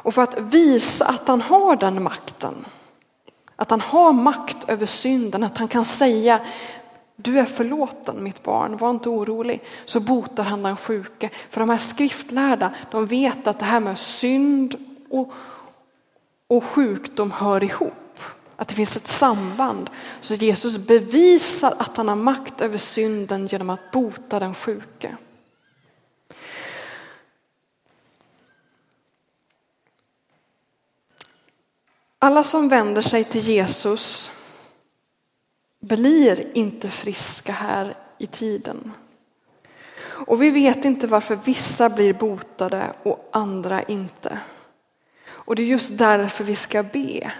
Och 0.08 0.14
för 0.14 0.22
att 0.22 0.40
visa 0.40 1.04
att 1.04 1.28
han 1.28 1.40
har 1.40 1.76
den 1.76 2.02
makten, 2.02 2.66
att 3.56 3.70
han 3.70 3.80
har 3.80 4.12
makt 4.12 4.68
över 4.68 4.86
synden, 4.86 5.44
att 5.44 5.58
han 5.58 5.68
kan 5.68 5.84
säga 5.84 6.40
du 7.16 7.38
är 7.38 7.44
förlåten 7.44 8.22
mitt 8.22 8.42
barn, 8.42 8.76
var 8.76 8.90
inte 8.90 9.08
orolig. 9.08 9.62
Så 9.84 10.00
botar 10.00 10.44
han 10.44 10.62
den 10.62 10.76
sjuke. 10.76 11.30
För 11.50 11.60
de 11.60 11.70
här 11.70 11.76
skriftlärda, 11.76 12.74
de 12.90 13.06
vet 13.06 13.46
att 13.46 13.58
det 13.58 13.64
här 13.64 13.80
med 13.80 13.98
synd 13.98 14.76
och, 15.10 15.32
och 16.46 16.64
sjukdom 16.64 17.30
hör 17.30 17.64
ihop. 17.64 18.20
Att 18.56 18.68
det 18.68 18.74
finns 18.74 18.96
ett 18.96 19.06
samband. 19.06 19.90
Så 20.20 20.34
Jesus 20.34 20.78
bevisar 20.78 21.74
att 21.78 21.96
han 21.96 22.08
har 22.08 22.16
makt 22.16 22.60
över 22.60 22.78
synden 22.78 23.46
genom 23.46 23.70
att 23.70 23.90
bota 23.90 24.38
den 24.38 24.54
sjuke. 24.54 25.16
Alla 32.18 32.42
som 32.42 32.68
vänder 32.68 33.02
sig 33.02 33.24
till 33.24 33.40
Jesus 33.40 34.30
blir 35.80 36.56
inte 36.56 36.90
friska 36.90 37.52
här 37.52 37.94
i 38.18 38.26
tiden. 38.26 38.92
Och 40.00 40.42
vi 40.42 40.50
vet 40.50 40.84
inte 40.84 41.06
varför 41.06 41.36
vissa 41.36 41.88
blir 41.90 42.12
botade 42.12 42.92
och 43.02 43.28
andra 43.32 43.82
inte. 43.82 44.40
Och 45.28 45.56
det 45.56 45.62
är 45.62 45.66
just 45.66 45.98
därför 45.98 46.44
vi 46.44 46.56
ska 46.56 46.82
be. 46.82 47.32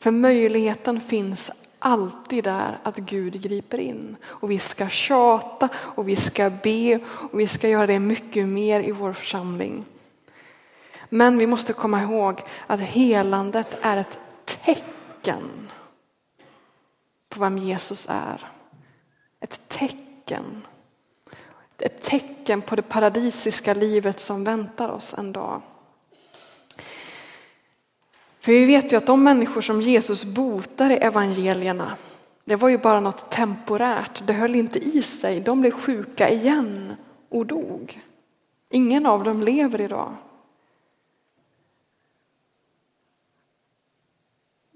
För 0.00 0.10
möjligheten 0.10 1.00
finns 1.00 1.50
alltid 1.78 2.44
där 2.44 2.78
att 2.82 2.96
Gud 2.96 3.42
griper 3.42 3.78
in. 3.78 4.16
Och 4.24 4.50
vi 4.50 4.58
ska 4.58 4.88
tjata 4.88 5.68
och 5.74 6.08
vi 6.08 6.16
ska 6.16 6.50
be 6.50 7.00
och 7.32 7.40
vi 7.40 7.46
ska 7.46 7.68
göra 7.68 7.86
det 7.86 7.98
mycket 7.98 8.48
mer 8.48 8.80
i 8.80 8.92
vår 8.92 9.12
församling. 9.12 9.84
Men 11.14 11.38
vi 11.38 11.46
måste 11.46 11.72
komma 11.72 12.02
ihåg 12.02 12.42
att 12.66 12.80
helandet 12.80 13.78
är 13.82 13.96
ett 13.96 14.18
tecken 14.44 15.70
på 17.28 17.40
vem 17.40 17.58
Jesus 17.58 18.06
är. 18.10 18.50
Ett 19.40 19.68
tecken. 19.68 20.66
Ett 21.78 22.02
tecken 22.02 22.62
på 22.62 22.76
det 22.76 22.82
paradisiska 22.82 23.74
livet 23.74 24.20
som 24.20 24.44
väntar 24.44 24.88
oss 24.88 25.14
en 25.18 25.32
dag. 25.32 25.62
För 28.40 28.52
vi 28.52 28.64
vet 28.64 28.92
ju 28.92 28.96
att 28.96 29.06
de 29.06 29.24
människor 29.24 29.60
som 29.60 29.80
Jesus 29.80 30.24
botar 30.24 30.90
i 30.90 30.96
evangelierna, 30.96 31.96
det 32.44 32.56
var 32.56 32.68
ju 32.68 32.78
bara 32.78 33.00
något 33.00 33.30
temporärt. 33.30 34.26
Det 34.26 34.32
höll 34.32 34.54
inte 34.54 34.78
i 34.78 35.02
sig. 35.02 35.40
De 35.40 35.60
blev 35.60 35.70
sjuka 35.70 36.28
igen 36.28 36.96
och 37.28 37.46
dog. 37.46 38.00
Ingen 38.70 39.06
av 39.06 39.24
dem 39.24 39.42
lever 39.42 39.80
idag. 39.80 40.16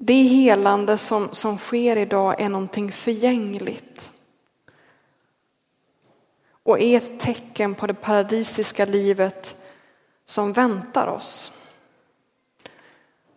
Det 0.07 0.23
helande 0.23 0.99
som, 0.99 1.29
som 1.33 1.59
sker 1.59 1.97
idag 1.97 2.41
är 2.41 2.49
någonting 2.49 2.93
förgängligt. 2.93 4.13
Och 6.63 6.81
är 6.81 6.97
ett 6.97 7.21
tecken 7.21 7.75
på 7.75 7.87
det 7.87 7.95
paradisiska 7.95 8.85
livet 8.85 9.57
som 10.25 10.53
väntar 10.53 11.07
oss. 11.07 11.53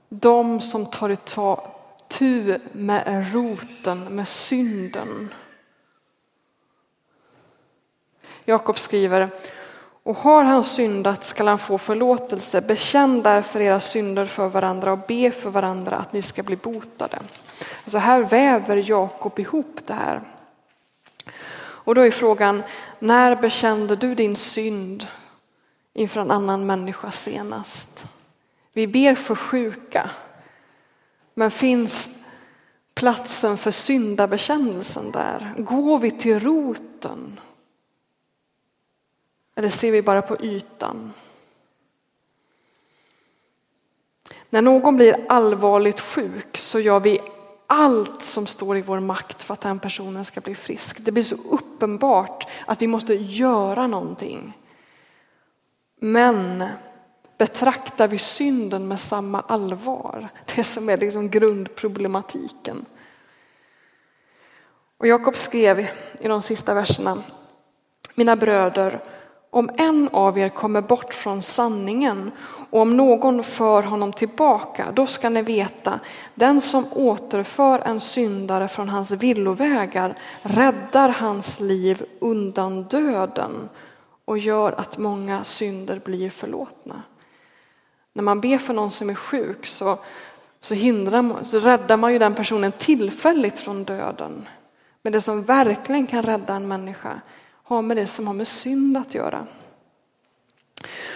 De 0.10 0.62
som 0.62 0.86
tar 0.86 1.10
itu 1.10 2.60
med 2.72 3.34
roten, 3.34 4.04
med 4.16 4.28
synden. 4.28 5.34
Jakob 8.46 8.80
skriver, 8.80 9.30
och 10.10 10.18
har 10.18 10.44
han 10.44 10.64
syndat 10.64 11.24
skall 11.24 11.48
han 11.48 11.60
få 11.60 11.78
förlåtelse. 11.78 12.62
Bekänn 12.62 13.24
därför 13.24 13.60
era 13.60 13.80
synder 13.80 14.26
för 14.26 14.48
varandra 14.48 14.92
och 14.92 15.00
be 15.08 15.32
för 15.32 15.50
varandra 15.50 15.96
att 15.96 16.14
ni 16.14 16.22
ska 16.22 16.44
bli 16.44 16.56
botade. 16.56 17.20
Alltså 17.84 17.98
här 17.98 18.20
väver 18.20 18.90
Jakob 18.90 19.40
ihop 19.40 19.80
det 19.86 19.94
här. 19.94 20.22
Och 21.60 21.96
då 21.96 22.02
är 22.02 22.12
frågan, 22.12 22.64
när 23.00 23.36
bekände 23.36 23.96
du 23.96 24.16
din 24.16 24.36
synd 24.36 25.08
inför 25.94 26.22
en 26.22 26.32
annan 26.32 26.66
människa 26.66 27.12
senast? 27.12 28.06
Vi 28.74 28.88
ber 28.88 29.16
för 29.16 29.36
sjuka, 29.36 30.10
men 31.34 31.52
finns 31.52 32.10
platsen 32.94 33.58
för 33.58 33.72
syndabekännelsen 33.72 35.12
där? 35.12 35.54
Går 35.58 36.00
vi 36.00 36.12
till 36.12 36.40
roten? 36.40 37.40
Eller 39.60 39.70
ser 39.70 39.92
vi 39.92 40.02
bara 40.02 40.22
på 40.22 40.38
ytan? 40.42 41.14
När 44.50 44.62
någon 44.62 44.96
blir 44.96 45.26
allvarligt 45.30 46.00
sjuk 46.00 46.58
så 46.58 46.80
gör 46.80 47.00
vi 47.00 47.22
allt 47.68 48.22
som 48.22 48.48
står 48.48 48.78
i 48.78 48.82
vår 48.82 49.00
makt 49.00 49.44
för 49.44 49.54
att 49.54 49.62
den 49.62 49.80
personen 49.80 50.26
ska 50.26 50.42
bli 50.42 50.56
frisk. 50.56 50.98
Det 51.00 51.12
blir 51.12 51.24
så 51.24 51.36
uppenbart 51.36 52.48
att 52.68 52.82
vi 52.82 52.88
måste 52.88 53.14
göra 53.14 53.88
någonting. 53.88 54.58
Men 56.02 56.68
betraktar 57.38 58.08
vi 58.08 58.18
synden 58.18 58.88
med 58.88 59.00
samma 59.00 59.42
allvar? 59.42 60.30
Det 60.56 60.64
som 60.64 60.90
är 60.90 60.98
liksom 60.98 61.30
grundproblematiken. 61.30 62.86
Och 64.98 65.08
Jakob 65.08 65.38
skrev 65.38 65.80
i 66.20 66.28
de 66.28 66.42
sista 66.42 66.74
verserna, 66.74 67.24
mina 68.16 68.36
bröder, 68.36 69.04
om 69.50 69.70
en 69.78 70.10
av 70.14 70.38
er 70.38 70.50
kommer 70.50 70.82
bort 70.82 71.14
från 71.14 71.42
sanningen 71.42 72.32
och 72.70 72.82
om 72.82 72.98
någon 72.98 73.44
för 73.44 73.84
honom 73.84 74.14
tillbaka, 74.14 74.92
då 74.92 75.08
ska 75.08 75.30
ni 75.30 75.42
veta, 75.42 76.00
den 76.36 76.62
som 76.62 76.86
återför 76.94 77.80
en 77.80 78.00
syndare 78.00 78.68
från 78.68 78.90
hans 78.90 79.12
villovägar 79.12 80.16
räddar 80.42 81.10
hans 81.10 81.60
liv 81.60 82.04
undan 82.20 82.84
döden 82.84 83.70
och 84.26 84.38
gör 84.38 84.72
att 84.72 84.98
många 84.98 85.44
synder 85.44 86.02
blir 86.06 86.30
förlåtna. 86.30 87.04
När 88.14 88.24
man 88.24 88.42
ber 88.42 88.58
för 88.58 88.74
någon 88.74 88.92
som 88.92 89.10
är 89.10 89.16
sjuk 89.16 89.66
så, 89.66 89.98
så, 90.60 90.74
hindrar, 90.74 91.44
så 91.44 91.60
räddar 91.60 91.98
man 91.98 92.14
ju 92.14 92.20
den 92.20 92.36
personen 92.36 92.72
tillfälligt 92.72 93.60
från 93.60 93.84
döden. 93.84 94.48
Men 95.02 95.14
det 95.14 95.22
som 95.22 95.44
verkligen 95.44 96.08
kan 96.08 96.24
rädda 96.24 96.54
en 96.56 96.68
människa 96.68 97.22
har 97.70 97.82
med 97.82 97.98
det 97.98 98.08
som 98.08 98.28
har 98.28 98.34
med 98.34 98.48
synd 98.48 98.98
att 98.98 99.14
göra. 99.14 99.48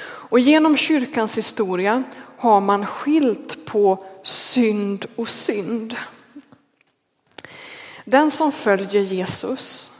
Och 0.06 0.39
genom 0.39 0.78
kyrkans 0.78 1.38
historia 1.38 2.04
har 2.38 2.62
man 2.62 2.86
skilt 2.86 3.66
på 3.66 4.06
synd 4.24 5.06
och 5.16 5.30
synd. 5.30 5.96
Den 8.06 8.32
som 8.32 8.52
följer 8.52 9.02
Jesus 9.02 9.92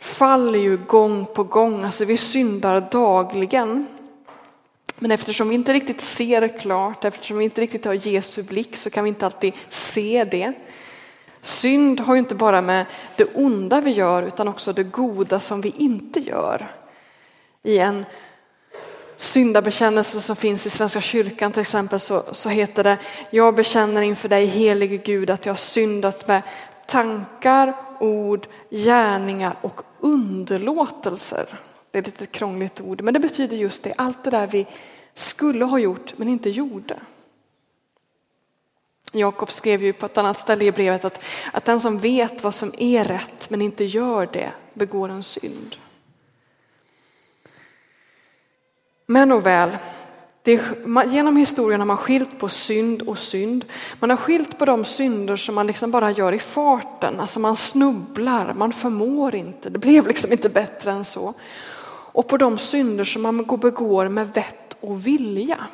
faller 0.00 0.58
ju 0.58 0.76
gång 0.76 1.26
på 1.26 1.44
gång, 1.44 1.82
alltså 1.82 2.04
vi 2.04 2.16
syndar 2.16 2.88
dagligen. 2.90 3.86
Men 4.98 5.10
eftersom 5.10 5.48
vi 5.48 5.54
inte 5.54 5.72
riktigt 5.72 6.00
ser 6.00 6.58
klart, 6.58 7.04
eftersom 7.04 7.38
vi 7.38 7.44
inte 7.44 7.60
riktigt 7.60 7.84
har 7.84 8.08
Jesu 8.08 8.42
blick 8.42 8.76
så 8.76 8.90
kan 8.90 9.04
vi 9.04 9.08
inte 9.08 9.26
alltid 9.26 9.52
se 9.68 10.24
det. 10.30 10.52
Synd 11.46 12.00
har 12.00 12.14
ju 12.14 12.18
inte 12.18 12.34
bara 12.34 12.62
med 12.62 12.86
det 13.16 13.24
onda 13.34 13.80
vi 13.80 13.90
gör 13.90 14.22
utan 14.22 14.48
också 14.48 14.72
det 14.72 14.82
goda 14.82 15.40
som 15.40 15.60
vi 15.60 15.74
inte 15.76 16.20
gör. 16.20 16.72
I 17.62 17.78
en 17.78 18.04
syndabekännelse 19.16 20.20
som 20.20 20.36
finns 20.36 20.66
i 20.66 20.70
Svenska 20.70 21.00
kyrkan 21.00 21.52
till 21.52 21.60
exempel 21.60 22.00
så, 22.00 22.22
så 22.32 22.48
heter 22.48 22.84
det 22.84 22.98
Jag 23.30 23.54
bekänner 23.54 24.02
inför 24.02 24.28
dig 24.28 24.46
helige 24.46 24.96
Gud 24.96 25.30
att 25.30 25.46
jag 25.46 25.52
har 25.52 25.56
syndat 25.56 26.28
med 26.28 26.42
tankar, 26.86 27.74
ord, 28.00 28.46
gärningar 28.70 29.56
och 29.60 29.80
underlåtelser. 30.00 31.46
Det 31.90 31.98
är 31.98 32.02
ett 32.02 32.06
lite 32.06 32.26
krångligt 32.26 32.80
ord 32.80 33.02
men 33.02 33.14
det 33.14 33.20
betyder 33.20 33.56
just 33.56 33.82
det, 33.82 33.92
allt 33.96 34.24
det 34.24 34.30
där 34.30 34.46
vi 34.46 34.66
skulle 35.14 35.64
ha 35.64 35.78
gjort 35.78 36.14
men 36.16 36.28
inte 36.28 36.50
gjorde. 36.50 36.96
Jakob 39.18 39.52
skrev 39.52 39.82
ju 39.82 39.92
på 39.92 40.06
ett 40.06 40.18
annat 40.18 40.38
ställe 40.38 40.64
i 40.64 40.72
brevet 40.72 41.04
att, 41.04 41.20
att 41.52 41.64
den 41.64 41.80
som 41.80 41.98
vet 41.98 42.42
vad 42.42 42.54
som 42.54 42.72
är 42.78 43.04
rätt 43.04 43.50
men 43.50 43.62
inte 43.62 43.84
gör 43.84 44.28
det 44.32 44.52
begår 44.74 45.08
en 45.08 45.22
synd. 45.22 45.76
Men 49.06 49.32
och 49.32 49.46
väl, 49.46 49.78
det, 50.42 50.60
genom 51.06 51.36
historien 51.36 51.80
har 51.80 51.86
man 51.86 51.96
skilt 51.96 52.38
på 52.38 52.48
synd 52.48 53.02
och 53.02 53.18
synd. 53.18 53.64
Man 54.00 54.10
har 54.10 54.16
skilt 54.16 54.58
på 54.58 54.64
de 54.64 54.84
synder 54.84 55.36
som 55.36 55.54
man 55.54 55.66
liksom 55.66 55.90
bara 55.90 56.10
gör 56.10 56.32
i 56.32 56.38
farten, 56.38 57.20
alltså 57.20 57.40
man 57.40 57.56
snubblar, 57.56 58.54
man 58.54 58.72
förmår 58.72 59.34
inte, 59.34 59.70
det 59.70 59.78
blev 59.78 60.06
liksom 60.06 60.32
inte 60.32 60.48
bättre 60.48 60.90
än 60.90 61.04
så. 61.04 61.34
Och 62.12 62.28
på 62.28 62.36
de 62.36 62.58
synder 62.58 63.04
som 63.04 63.22
man 63.22 63.36
begår 63.36 64.08
med 64.08 64.28
vett 64.28 64.76
och 64.80 65.06
vilja. 65.06 65.66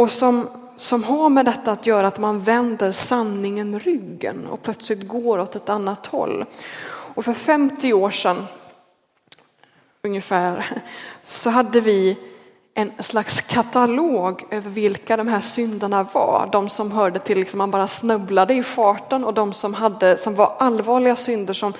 Och 0.00 0.10
som, 0.10 0.48
som 0.76 1.04
har 1.04 1.28
med 1.28 1.44
detta 1.44 1.72
att 1.72 1.86
göra 1.86 2.06
att 2.06 2.18
man 2.18 2.40
vänder 2.40 2.92
sanningen 2.92 3.78
ryggen 3.78 4.46
och 4.46 4.62
plötsligt 4.62 5.08
går 5.08 5.38
åt 5.38 5.56
ett 5.56 5.68
annat 5.68 6.06
håll. 6.06 6.44
Och 6.88 7.24
för 7.24 7.32
50 7.32 7.92
år 7.92 8.10
sedan 8.10 8.46
ungefär 10.02 10.82
så 11.24 11.50
hade 11.50 11.80
vi 11.80 12.18
en 12.74 12.92
slags 12.98 13.40
katalog 13.40 14.44
över 14.50 14.70
vilka 14.70 15.16
de 15.16 15.28
här 15.28 15.40
synderna 15.40 16.02
var. 16.02 16.48
De 16.52 16.68
som 16.68 16.92
hörde 16.92 17.18
till, 17.18 17.38
liksom 17.38 17.58
man 17.58 17.70
bara 17.70 17.86
snubblade 17.86 18.54
i 18.54 18.62
farten 18.62 19.24
och 19.24 19.34
de 19.34 19.52
som, 19.52 19.74
hade, 19.74 20.16
som 20.16 20.34
var 20.34 20.54
allvarliga 20.58 21.16
synder 21.16 21.54
som, 21.54 21.72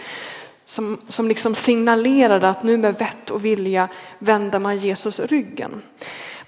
som, 0.64 1.00
som 1.08 1.28
liksom 1.28 1.54
signalerade 1.54 2.48
att 2.48 2.62
nu 2.62 2.76
med 2.76 2.98
vett 2.98 3.30
och 3.30 3.44
vilja 3.44 3.88
vänder 4.18 4.58
man 4.58 4.76
Jesus 4.76 5.20
ryggen. 5.20 5.82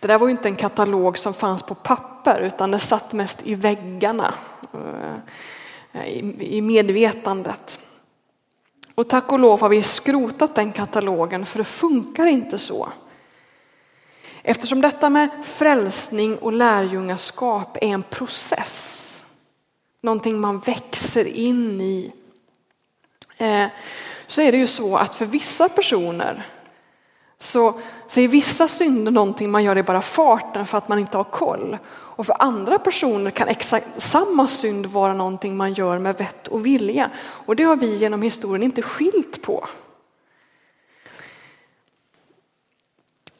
Det 0.02 0.08
där 0.08 0.18
var 0.18 0.26
ju 0.26 0.30
inte 0.30 0.48
en 0.48 0.56
katalog 0.56 1.18
som 1.18 1.34
fanns 1.34 1.62
på 1.62 1.74
papper 1.74 2.40
utan 2.40 2.70
det 2.70 2.78
satt 2.78 3.12
mest 3.12 3.46
i 3.46 3.54
väggarna, 3.54 4.34
eh, 5.92 6.08
i 6.38 6.60
medvetandet. 6.60 7.80
Och 8.94 9.08
tack 9.08 9.32
och 9.32 9.38
lov 9.38 9.60
har 9.60 9.68
vi 9.68 9.82
skrotat 9.82 10.54
den 10.54 10.72
katalogen 10.72 11.46
för 11.46 11.58
det 11.58 11.64
funkar 11.64 12.26
inte 12.26 12.58
så. 12.58 12.88
Eftersom 14.42 14.80
detta 14.80 15.10
med 15.10 15.28
frälsning 15.44 16.36
och 16.38 16.52
lärjungaskap 16.52 17.76
är 17.80 17.88
en 17.88 18.02
process, 18.02 19.24
någonting 20.00 20.40
man 20.40 20.58
växer 20.58 21.24
in 21.24 21.80
i, 21.80 22.12
eh, 23.36 23.66
så 24.26 24.42
är 24.42 24.52
det 24.52 24.58
ju 24.58 24.66
så 24.66 24.96
att 24.96 25.16
för 25.16 25.26
vissa 25.26 25.68
personer 25.68 26.46
så, 27.42 27.74
så 28.06 28.20
är 28.20 28.28
vissa 28.28 28.68
synder 28.68 29.12
någonting 29.12 29.50
man 29.50 29.64
gör 29.64 29.78
i 29.78 29.82
bara 29.82 30.02
farten 30.02 30.66
för 30.66 30.78
att 30.78 30.88
man 30.88 30.98
inte 30.98 31.16
har 31.16 31.24
koll. 31.24 31.78
Och 31.90 32.26
för 32.26 32.36
andra 32.38 32.78
personer 32.78 33.30
kan 33.30 33.48
exakt 33.48 34.02
samma 34.02 34.46
synd 34.46 34.86
vara 34.86 35.14
någonting 35.14 35.56
man 35.56 35.72
gör 35.72 35.98
med 35.98 36.18
vett 36.18 36.48
och 36.48 36.66
vilja. 36.66 37.10
Och 37.18 37.56
det 37.56 37.62
har 37.62 37.76
vi 37.76 37.96
genom 37.96 38.22
historien 38.22 38.62
inte 38.62 38.82
skilt 38.82 39.42
på. 39.42 39.68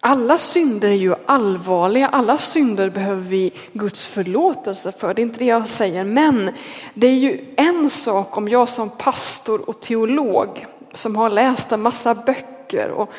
Alla 0.01 0.39
synder 0.39 0.89
är 0.89 0.93
ju 0.93 1.15
allvarliga, 1.27 2.09
alla 2.09 2.39
synder 2.39 2.91
behöver 2.91 3.23
vi 3.23 3.53
Guds 3.73 4.07
förlåtelse 4.07 4.93
för, 4.93 5.15
det 5.15 5.23
är 5.23 5.25
inte 5.25 5.39
det 5.39 5.45
jag 5.45 5.69
säger. 5.69 6.05
Men 6.05 6.51
det 6.95 7.07
är 7.07 7.19
ju 7.19 7.55
en 7.57 7.91
sak 7.91 8.37
om 8.37 8.49
jag 8.49 8.69
som 8.69 8.91
pastor 8.91 9.69
och 9.69 9.81
teolog 9.81 10.67
som 10.95 11.17
har 11.17 11.31
läst 11.31 11.73
en 11.73 11.83
massa 11.83 12.15
böcker 12.15 12.91
och, 12.91 13.11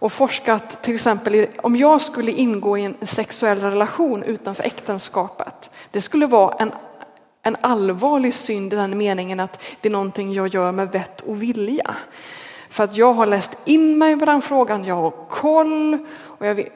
och 0.00 0.12
forskat 0.12 0.82
till 0.82 0.94
exempel 0.94 1.46
om 1.62 1.76
jag 1.76 2.00
skulle 2.00 2.32
ingå 2.32 2.78
i 2.78 2.84
en 2.84 2.96
sexuell 3.02 3.60
relation 3.60 4.22
utanför 4.22 4.64
äktenskapet. 4.64 5.70
Det 5.90 6.00
skulle 6.00 6.26
vara 6.26 6.56
en, 6.58 6.72
en 7.42 7.56
allvarlig 7.60 8.34
synd 8.34 8.72
i 8.72 8.76
den 8.76 8.98
meningen 8.98 9.40
att 9.40 9.62
det 9.80 9.88
är 9.88 9.92
någonting 9.92 10.32
jag 10.32 10.48
gör 10.48 10.72
med 10.72 10.92
vett 10.92 11.20
och 11.20 11.42
vilja. 11.42 11.96
För 12.70 12.84
att 12.84 12.96
jag 12.96 13.12
har 13.12 13.26
läst 13.26 13.58
in 13.64 13.98
mig 13.98 14.18
på 14.18 14.24
den 14.24 14.42
frågan, 14.42 14.84
jag 14.84 14.94
har 14.94 15.10
koll 15.28 15.98
och 16.20 16.46
jag 16.46 16.68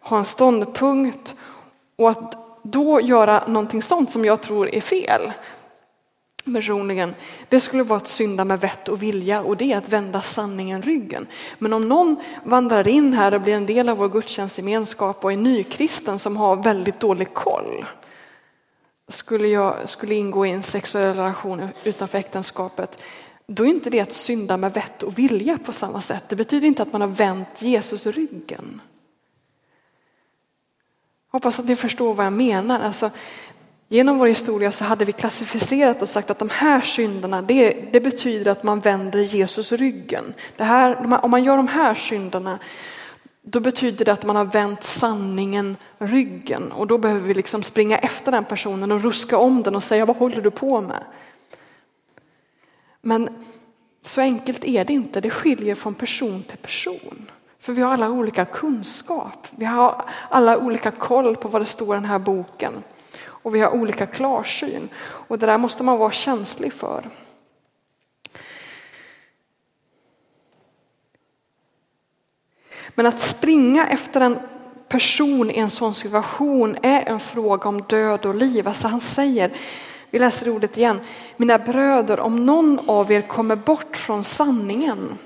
har 0.00 0.18
en 0.18 0.24
ståndpunkt. 0.24 1.34
Och 1.96 2.10
att 2.10 2.36
då 2.62 3.00
göra 3.00 3.46
någonting 3.46 3.82
sånt 3.82 4.10
som 4.10 4.24
jag 4.24 4.40
tror 4.40 4.74
är 4.74 4.80
fel, 4.80 5.32
personligen, 6.54 7.14
det 7.48 7.60
skulle 7.60 7.82
vara 7.82 7.96
att 7.96 8.08
synda 8.08 8.44
med 8.44 8.60
vett 8.60 8.88
och 8.88 9.02
vilja 9.02 9.42
och 9.42 9.56
det 9.56 9.72
är 9.72 9.78
att 9.78 9.88
vända 9.88 10.20
sanningen 10.20 10.82
ryggen. 10.82 11.26
Men 11.58 11.72
om 11.72 11.88
någon 11.88 12.16
vandrar 12.44 12.88
in 12.88 13.12
här 13.12 13.34
och 13.34 13.40
blir 13.40 13.54
en 13.54 13.66
del 13.66 13.88
av 13.88 13.96
vår 13.96 14.08
gudstjänstgemenskap 14.08 15.24
och 15.24 15.32
är 15.32 15.36
nykristen 15.36 16.18
som 16.18 16.36
har 16.36 16.56
väldigt 16.56 17.00
dålig 17.00 17.34
koll, 17.34 17.84
skulle 19.08 19.48
jag 19.48 19.88
skulle 19.88 20.14
ingå 20.14 20.46
i 20.46 20.50
en 20.50 20.62
sexuell 20.62 21.16
relation 21.16 21.68
utanför 21.84 22.18
äktenskapet, 22.18 23.02
då 23.46 23.64
är 23.64 23.68
inte 23.68 23.90
det 23.90 24.00
att 24.00 24.12
synda 24.12 24.56
med 24.56 24.74
vett 24.74 25.02
och 25.02 25.18
vilja 25.18 25.58
på 25.58 25.72
samma 25.72 26.00
sätt. 26.00 26.24
Det 26.28 26.36
betyder 26.36 26.68
inte 26.68 26.82
att 26.82 26.92
man 26.92 27.00
har 27.00 27.08
vänt 27.08 27.62
Jesus 27.62 28.06
ryggen. 28.06 28.80
Hoppas 31.30 31.58
att 31.58 31.66
ni 31.66 31.76
förstår 31.76 32.14
vad 32.14 32.26
jag 32.26 32.32
menar. 32.32 32.80
Alltså, 32.80 33.10
genom 33.88 34.18
vår 34.18 34.26
historia 34.26 34.72
så 34.72 34.84
hade 34.84 35.04
vi 35.04 35.12
klassificerat 35.12 36.02
och 36.02 36.08
sagt 36.08 36.30
att 36.30 36.38
de 36.38 36.50
här 36.50 36.80
synderna, 36.80 37.42
det, 37.42 37.70
det 37.92 38.00
betyder 38.00 38.50
att 38.50 38.62
man 38.62 38.80
vänder 38.80 39.20
Jesus 39.20 39.72
ryggen. 39.72 40.34
Det 40.56 40.64
här, 40.64 41.24
om 41.24 41.30
man 41.30 41.44
gör 41.44 41.56
de 41.56 41.68
här 41.68 41.94
synderna, 41.94 42.58
då 43.42 43.60
betyder 43.60 44.04
det 44.04 44.12
att 44.12 44.26
man 44.26 44.36
har 44.36 44.44
vänt 44.44 44.82
sanningen 44.82 45.76
ryggen 45.98 46.72
och 46.72 46.86
då 46.86 46.98
behöver 46.98 47.20
vi 47.20 47.34
liksom 47.34 47.62
springa 47.62 47.98
efter 47.98 48.32
den 48.32 48.44
personen 48.44 48.92
och 48.92 49.02
ruska 49.02 49.38
om 49.38 49.62
den 49.62 49.76
och 49.76 49.82
säga 49.82 50.04
vad 50.04 50.16
håller 50.16 50.42
du 50.42 50.50
på 50.50 50.80
med? 50.80 51.04
Men 53.00 53.28
så 54.02 54.20
enkelt 54.20 54.64
är 54.64 54.84
det 54.84 54.92
inte, 54.92 55.20
det 55.20 55.30
skiljer 55.30 55.74
från 55.74 55.94
person 55.94 56.42
till 56.42 56.58
person. 56.58 57.30
För 57.58 57.72
vi 57.72 57.82
har 57.82 57.92
alla 57.92 58.10
olika 58.10 58.44
kunskap, 58.44 59.46
vi 59.50 59.64
har 59.64 60.04
alla 60.30 60.58
olika 60.58 60.90
koll 60.90 61.36
på 61.36 61.48
vad 61.48 61.60
det 61.60 61.66
står 61.66 61.94
i 61.94 61.96
den 61.96 62.04
här 62.04 62.18
boken. 62.18 62.72
Och 63.48 63.54
vi 63.54 63.60
har 63.60 63.70
olika 63.70 64.06
klarsyn. 64.06 64.88
Och 65.00 65.38
det 65.38 65.46
där 65.46 65.58
måste 65.58 65.82
man 65.82 65.98
vara 65.98 66.10
känslig 66.10 66.72
för. 66.72 67.10
Men 72.88 73.06
att 73.06 73.20
springa 73.20 73.86
efter 73.86 74.20
en 74.20 74.38
person 74.88 75.50
i 75.50 75.58
en 75.58 75.70
sån 75.70 75.94
situation 75.94 76.76
är 76.82 77.02
en 77.02 77.20
fråga 77.20 77.68
om 77.68 77.82
död 77.82 78.26
och 78.26 78.34
liv. 78.34 78.68
Alltså 78.68 78.88
han 78.88 79.00
säger 79.00 79.52
vi 80.10 80.18
läser 80.18 80.48
ordet 80.48 80.76
igen. 80.76 81.00
Mina 81.36 81.58
bröder, 81.58 82.20
om 82.20 82.46
någon 82.46 82.80
av 82.88 83.12
er 83.12 83.22
kommer 83.22 83.56
bort 83.56 83.96
från 83.96 84.24
sanningen 84.24 85.18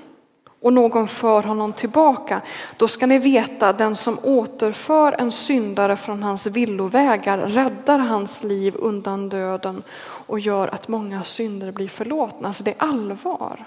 och 0.63 0.73
någon 0.73 1.07
för 1.07 1.43
honom 1.43 1.73
tillbaka, 1.73 2.41
då 2.77 2.87
ska 2.87 3.05
ni 3.05 3.19
veta 3.19 3.73
den 3.73 3.95
som 3.95 4.19
återför 4.23 5.15
en 5.19 5.31
syndare 5.31 5.97
från 5.97 6.23
hans 6.23 6.47
villovägar 6.47 7.37
räddar 7.37 7.99
hans 7.99 8.43
liv 8.43 8.75
undan 8.77 9.29
döden 9.29 9.83
och 10.01 10.39
gör 10.39 10.67
att 10.67 10.87
många 10.87 11.23
synder 11.23 11.71
blir 11.71 11.87
förlåtna. 11.87 12.47
Alltså 12.47 12.63
det 12.63 12.71
är 12.71 12.83
allvar 12.83 13.65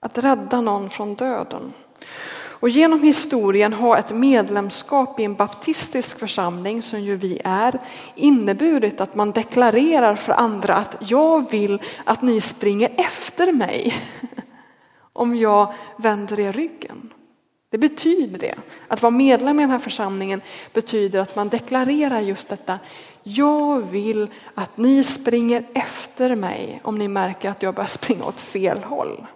att 0.00 0.18
rädda 0.18 0.60
någon 0.60 0.90
från 0.90 1.14
döden. 1.14 1.72
Och 2.60 2.68
genom 2.68 3.02
historien 3.02 3.72
har 3.72 3.96
ett 3.96 4.10
medlemskap 4.10 5.20
i 5.20 5.24
en 5.24 5.34
baptistisk 5.34 6.18
församling, 6.18 6.82
som 6.82 7.00
ju 7.00 7.16
vi 7.16 7.40
är, 7.44 7.80
inneburit 8.14 9.00
att 9.00 9.14
man 9.14 9.30
deklarerar 9.30 10.14
för 10.14 10.32
andra 10.32 10.74
att 10.74 10.96
jag 11.00 11.50
vill 11.50 11.82
att 12.04 12.22
ni 12.22 12.40
springer 12.40 12.92
efter 12.96 13.52
mig 13.52 13.94
om 15.12 15.36
jag 15.36 15.74
vänder 15.96 16.40
er 16.40 16.52
ryggen. 16.52 17.12
Det 17.70 17.78
betyder 17.78 18.38
det. 18.38 18.54
Att 18.88 19.02
vara 19.02 19.10
medlem 19.10 19.60
i 19.60 19.62
den 19.62 19.70
här 19.70 19.78
församlingen 19.78 20.42
betyder 20.72 21.20
att 21.20 21.36
man 21.36 21.48
deklarerar 21.48 22.20
just 22.20 22.48
detta. 22.48 22.78
Jag 23.22 23.80
vill 23.90 24.28
att 24.54 24.76
ni 24.76 25.04
springer 25.04 25.64
efter 25.74 26.36
mig 26.36 26.80
om 26.84 26.98
ni 26.98 27.08
märker 27.08 27.50
att 27.50 27.62
jag 27.62 27.74
börjar 27.74 27.88
springa 27.88 28.24
åt 28.24 28.40
fel 28.40 28.78
håll. 28.84 29.26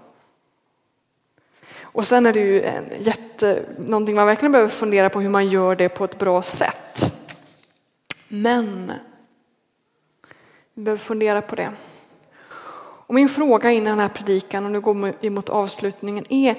Och 1.83 2.07
sen 2.07 2.27
är 2.27 2.33
det 2.33 2.41
ju 2.41 2.63
en 2.63 2.85
jätte, 3.01 3.67
någonting 3.79 4.15
man 4.15 4.27
verkligen 4.27 4.53
behöver 4.53 4.71
fundera 4.71 5.11
på 5.11 5.21
hur 5.21 5.29
man 5.29 5.49
gör 5.49 5.77
det 5.77 5.89
på 5.89 6.05
ett 6.05 6.19
bra 6.19 6.43
sätt. 6.43 7.15
Men 8.29 8.93
vi 10.75 10.83
behöver 10.83 11.03
fundera 11.03 11.43
på 11.43 11.57
det. 11.57 11.73
Och 13.07 13.15
min 13.15 13.29
fråga 13.29 13.71
in 13.71 13.83
i 13.83 13.91
den 13.91 14.01
här 14.01 14.09
predikan, 14.09 14.65
och 14.65 14.71
nu 14.71 14.81
går 14.81 15.15
vi 15.21 15.31
mot 15.31 15.49
avslutningen, 15.49 16.33
är 16.33 16.59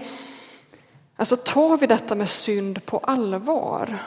alltså 1.15 1.35
tar 1.35 1.77
vi 1.77 1.87
detta 1.87 2.15
med 2.15 2.29
synd 2.29 2.85
på 2.85 2.97
allvar? 2.97 3.99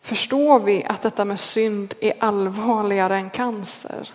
Förstår 0.00 0.60
vi 0.60 0.84
att 0.84 1.02
detta 1.02 1.24
med 1.24 1.40
synd 1.40 1.94
är 2.00 2.12
allvarligare 2.18 3.16
än 3.16 3.30
cancer? 3.30 4.12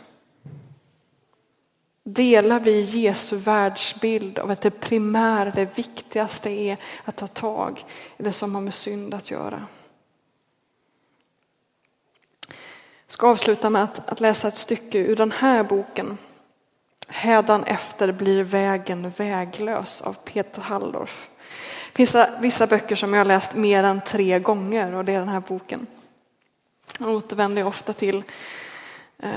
Delar 2.03 2.59
vi 2.59 2.81
Jesu 2.81 3.35
världsbild 3.35 4.39
av 4.39 4.51
att 4.51 4.61
det 4.61 4.71
primära, 4.71 5.51
det 5.51 5.77
viktigaste 5.77 6.49
är 6.49 6.77
att 7.05 7.15
ta 7.15 7.27
tag 7.27 7.85
i 8.17 8.23
det 8.23 8.31
som 8.31 8.55
har 8.55 8.61
med 8.61 8.73
synd 8.73 9.13
att 9.13 9.31
göra? 9.31 9.67
Jag 13.04 13.04
ska 13.15 13.27
avsluta 13.27 13.69
med 13.69 13.83
att, 13.83 14.09
att 14.09 14.19
läsa 14.19 14.47
ett 14.47 14.57
stycke 14.57 14.97
ur 14.97 15.15
den 15.15 15.31
här 15.31 15.63
boken. 15.63 16.17
Hädan 17.07 17.63
efter 17.63 18.11
blir 18.11 18.43
vägen 18.43 19.09
väglös 19.09 20.01
av 20.01 20.13
Peter 20.13 20.61
Halldorf. 20.61 21.29
Det 21.91 21.95
finns 21.95 22.15
vissa 22.39 22.67
böcker 22.67 22.95
som 22.95 23.13
jag 23.13 23.19
har 23.19 23.25
läst 23.25 23.55
mer 23.55 23.83
än 23.83 24.01
tre 24.01 24.39
gånger 24.39 24.93
och 24.93 25.05
det 25.05 25.13
är 25.13 25.19
den 25.19 25.27
här 25.27 25.43
boken. 25.47 25.87
Jag 26.99 27.09
återvänder 27.09 27.61
jag 27.61 27.67
ofta 27.67 27.93
till. 27.93 28.23
Eh, 29.19 29.29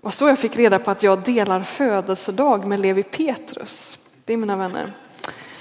var 0.00 0.10
så 0.10 0.28
jag 0.28 0.38
fick 0.38 0.56
reda 0.56 0.78
på 0.78 0.90
att 0.90 1.02
jag 1.02 1.22
delar 1.22 1.62
födelsedag 1.62 2.66
med 2.66 2.80
Levi 2.80 3.02
Petrus. 3.02 3.98
Det 4.24 4.32
är 4.32 4.36
mina 4.36 4.56
vänner. 4.56 4.92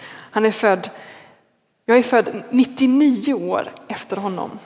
Han 0.10 0.46
är 0.46 0.52
född, 0.52 0.90
jag 1.86 1.98
är 1.98 2.04
född 2.04 2.44
99 2.50 3.34
år 3.34 3.72
efter 3.88 4.18
honom. 4.18 4.60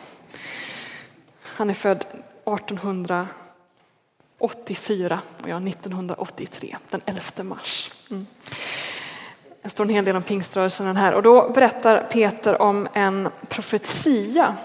Han 1.43 1.69
är 1.69 1.73
född 1.73 2.05
1884 2.45 5.21
och 5.41 5.49
jag 5.49 5.67
1983, 5.67 6.77
den 6.89 7.01
11 7.05 7.43
mars. 7.43 7.93
Mm. 8.09 8.25
Det 9.61 9.69
står 9.69 9.83
en 9.83 9.89
hel 9.89 10.05
del 10.05 10.15
om 10.15 10.23
pingströrelsen 10.23 10.95
här 10.95 11.13
och 11.13 11.23
då 11.23 11.49
berättar 11.49 12.07
Peter 12.11 12.61
om 12.61 12.87
en 12.93 13.29
profetia 13.49 14.57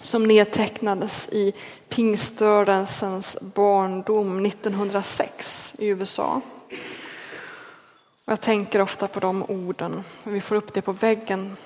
som 0.00 0.26
nedtecknades 0.26 1.28
i 1.28 1.52
pingströrelsens 1.88 3.38
barndom 3.54 4.46
1906 4.46 5.74
i 5.78 5.86
USA. 5.86 6.40
Jag 8.24 8.40
tänker 8.40 8.80
ofta 8.80 9.08
på 9.08 9.20
de 9.20 9.42
orden, 9.42 10.04
vi 10.24 10.40
får 10.40 10.56
upp 10.56 10.74
det 10.74 10.82
på 10.82 10.92
väggen. 10.92 11.56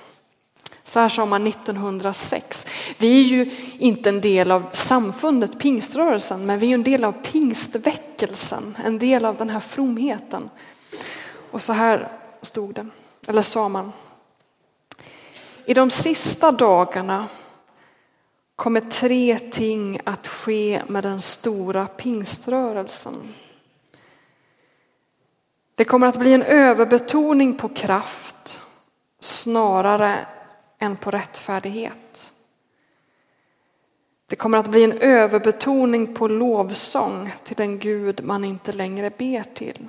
Så 0.91 0.99
här 0.99 1.09
sa 1.09 1.25
man 1.25 1.47
1906. 1.47 2.67
Vi 2.97 3.21
är 3.21 3.23
ju 3.23 3.51
inte 3.77 4.09
en 4.09 4.21
del 4.21 4.51
av 4.51 4.69
samfundet 4.73 5.59
pingströrelsen, 5.59 6.45
men 6.45 6.59
vi 6.59 6.69
är 6.69 6.73
en 6.73 6.83
del 6.83 7.03
av 7.03 7.11
pingstväckelsen, 7.11 8.77
en 8.85 8.97
del 8.97 9.25
av 9.25 9.37
den 9.37 9.49
här 9.49 9.59
fromheten. 9.59 10.49
Och 11.51 11.61
så 11.61 11.73
här 11.73 12.11
stod 12.41 12.73
det, 12.73 12.87
eller 13.27 13.41
sa 13.41 13.69
man. 13.69 13.91
I 15.65 15.73
de 15.73 15.89
sista 15.89 16.51
dagarna 16.51 17.27
kommer 18.55 18.81
tre 18.81 19.39
ting 19.39 19.99
att 20.03 20.27
ske 20.27 20.81
med 20.87 21.03
den 21.03 21.21
stora 21.21 21.87
pingströrelsen. 21.87 23.33
Det 25.75 25.85
kommer 25.85 26.07
att 26.07 26.19
bli 26.19 26.33
en 26.33 26.43
överbetoning 26.43 27.57
på 27.57 27.69
kraft 27.69 28.61
snarare 29.19 30.27
än 30.81 30.97
på 30.97 31.11
rättfärdighet. 31.11 32.33
Det 34.25 34.35
kommer 34.35 34.57
att 34.57 34.71
bli 34.71 34.83
en 34.83 34.97
överbetoning 34.97 36.15
på 36.15 36.27
lovsång 36.27 37.33
till 37.43 37.55
den 37.55 37.79
Gud 37.79 38.23
man 38.23 38.43
inte 38.45 38.71
längre 38.71 39.09
ber 39.09 39.43
till. 39.43 39.87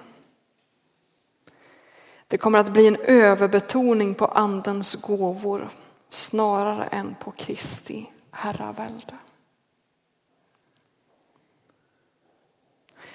Det 2.27 2.39
kommer 2.39 2.59
att 2.59 2.73
bli 2.73 2.87
en 2.87 2.97
överbetoning 2.97 4.15
på 4.15 4.27
andens 4.27 4.95
gåvor 4.95 5.69
snarare 6.09 6.85
än 6.85 7.15
på 7.15 7.31
Kristi 7.31 8.11
herravälde. 8.31 9.17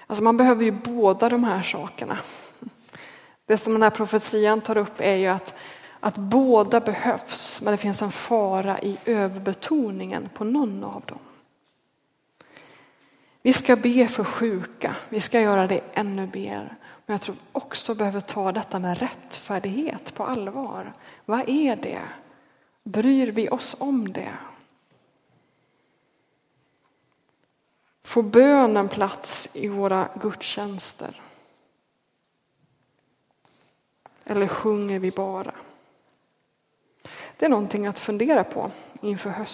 Alltså 0.08 0.24
man 0.24 0.38
behöver 0.38 0.63
ju 0.63 0.72
båda 0.72 1.30
de 1.30 1.44
här 1.44 1.62
sakerna. 1.62 2.18
Det 3.46 3.58
som 3.58 3.74
den 3.74 3.84
här 3.84 3.90
profetian 3.90 4.62
tar 4.62 4.78
upp 4.78 5.02
är 5.02 5.16
ju 5.16 5.28
att, 5.28 5.54
att 6.00 6.18
båda 6.18 6.80
behövs, 6.80 7.62
men 7.62 7.72
det 7.72 7.78
finns 7.78 8.02
en 8.02 8.12
fara 8.12 8.82
i 8.82 8.98
överbetoningen 9.06 10.30
på 10.34 10.44
någon 10.44 10.84
av 10.84 11.04
dem. 11.06 11.20
Vi 13.42 13.54
ska 13.54 13.76
be 13.76 14.08
för 14.08 14.24
sjuka, 14.24 14.96
vi 15.10 15.22
ska 15.22 15.42
göra 15.42 15.68
det 15.68 15.82
ännu 15.94 16.30
mer. 16.34 16.76
Men 17.06 17.14
jag 17.14 17.22
tror 17.22 17.36
också 17.52 17.96
behöver 17.96 18.22
ta 18.22 18.52
detta 18.52 18.80
med 18.80 18.98
rättfärdighet 18.98 20.14
på 20.14 20.24
allvar. 20.24 20.94
Vad 21.26 21.50
är 21.50 21.76
det? 21.76 22.02
Bryr 22.84 23.32
vi 23.32 23.50
oss 23.50 23.76
om 23.80 24.14
det? 24.14 24.34
Får 28.04 28.24
bönen 28.24 28.90
plats 28.90 29.50
i 29.54 29.68
våra 29.68 30.10
gudstjänster? 30.22 31.22
Eller 34.24 34.48
sjunger 34.48 35.00
vi 35.00 35.12
bara? 35.12 35.54
Det 37.38 37.45
är 37.45 37.50
någonting 37.50 37.88
att 37.88 38.00
fundera 38.00 38.43
på 38.43 38.71
inför 39.02 39.30
hösten. 39.30 39.47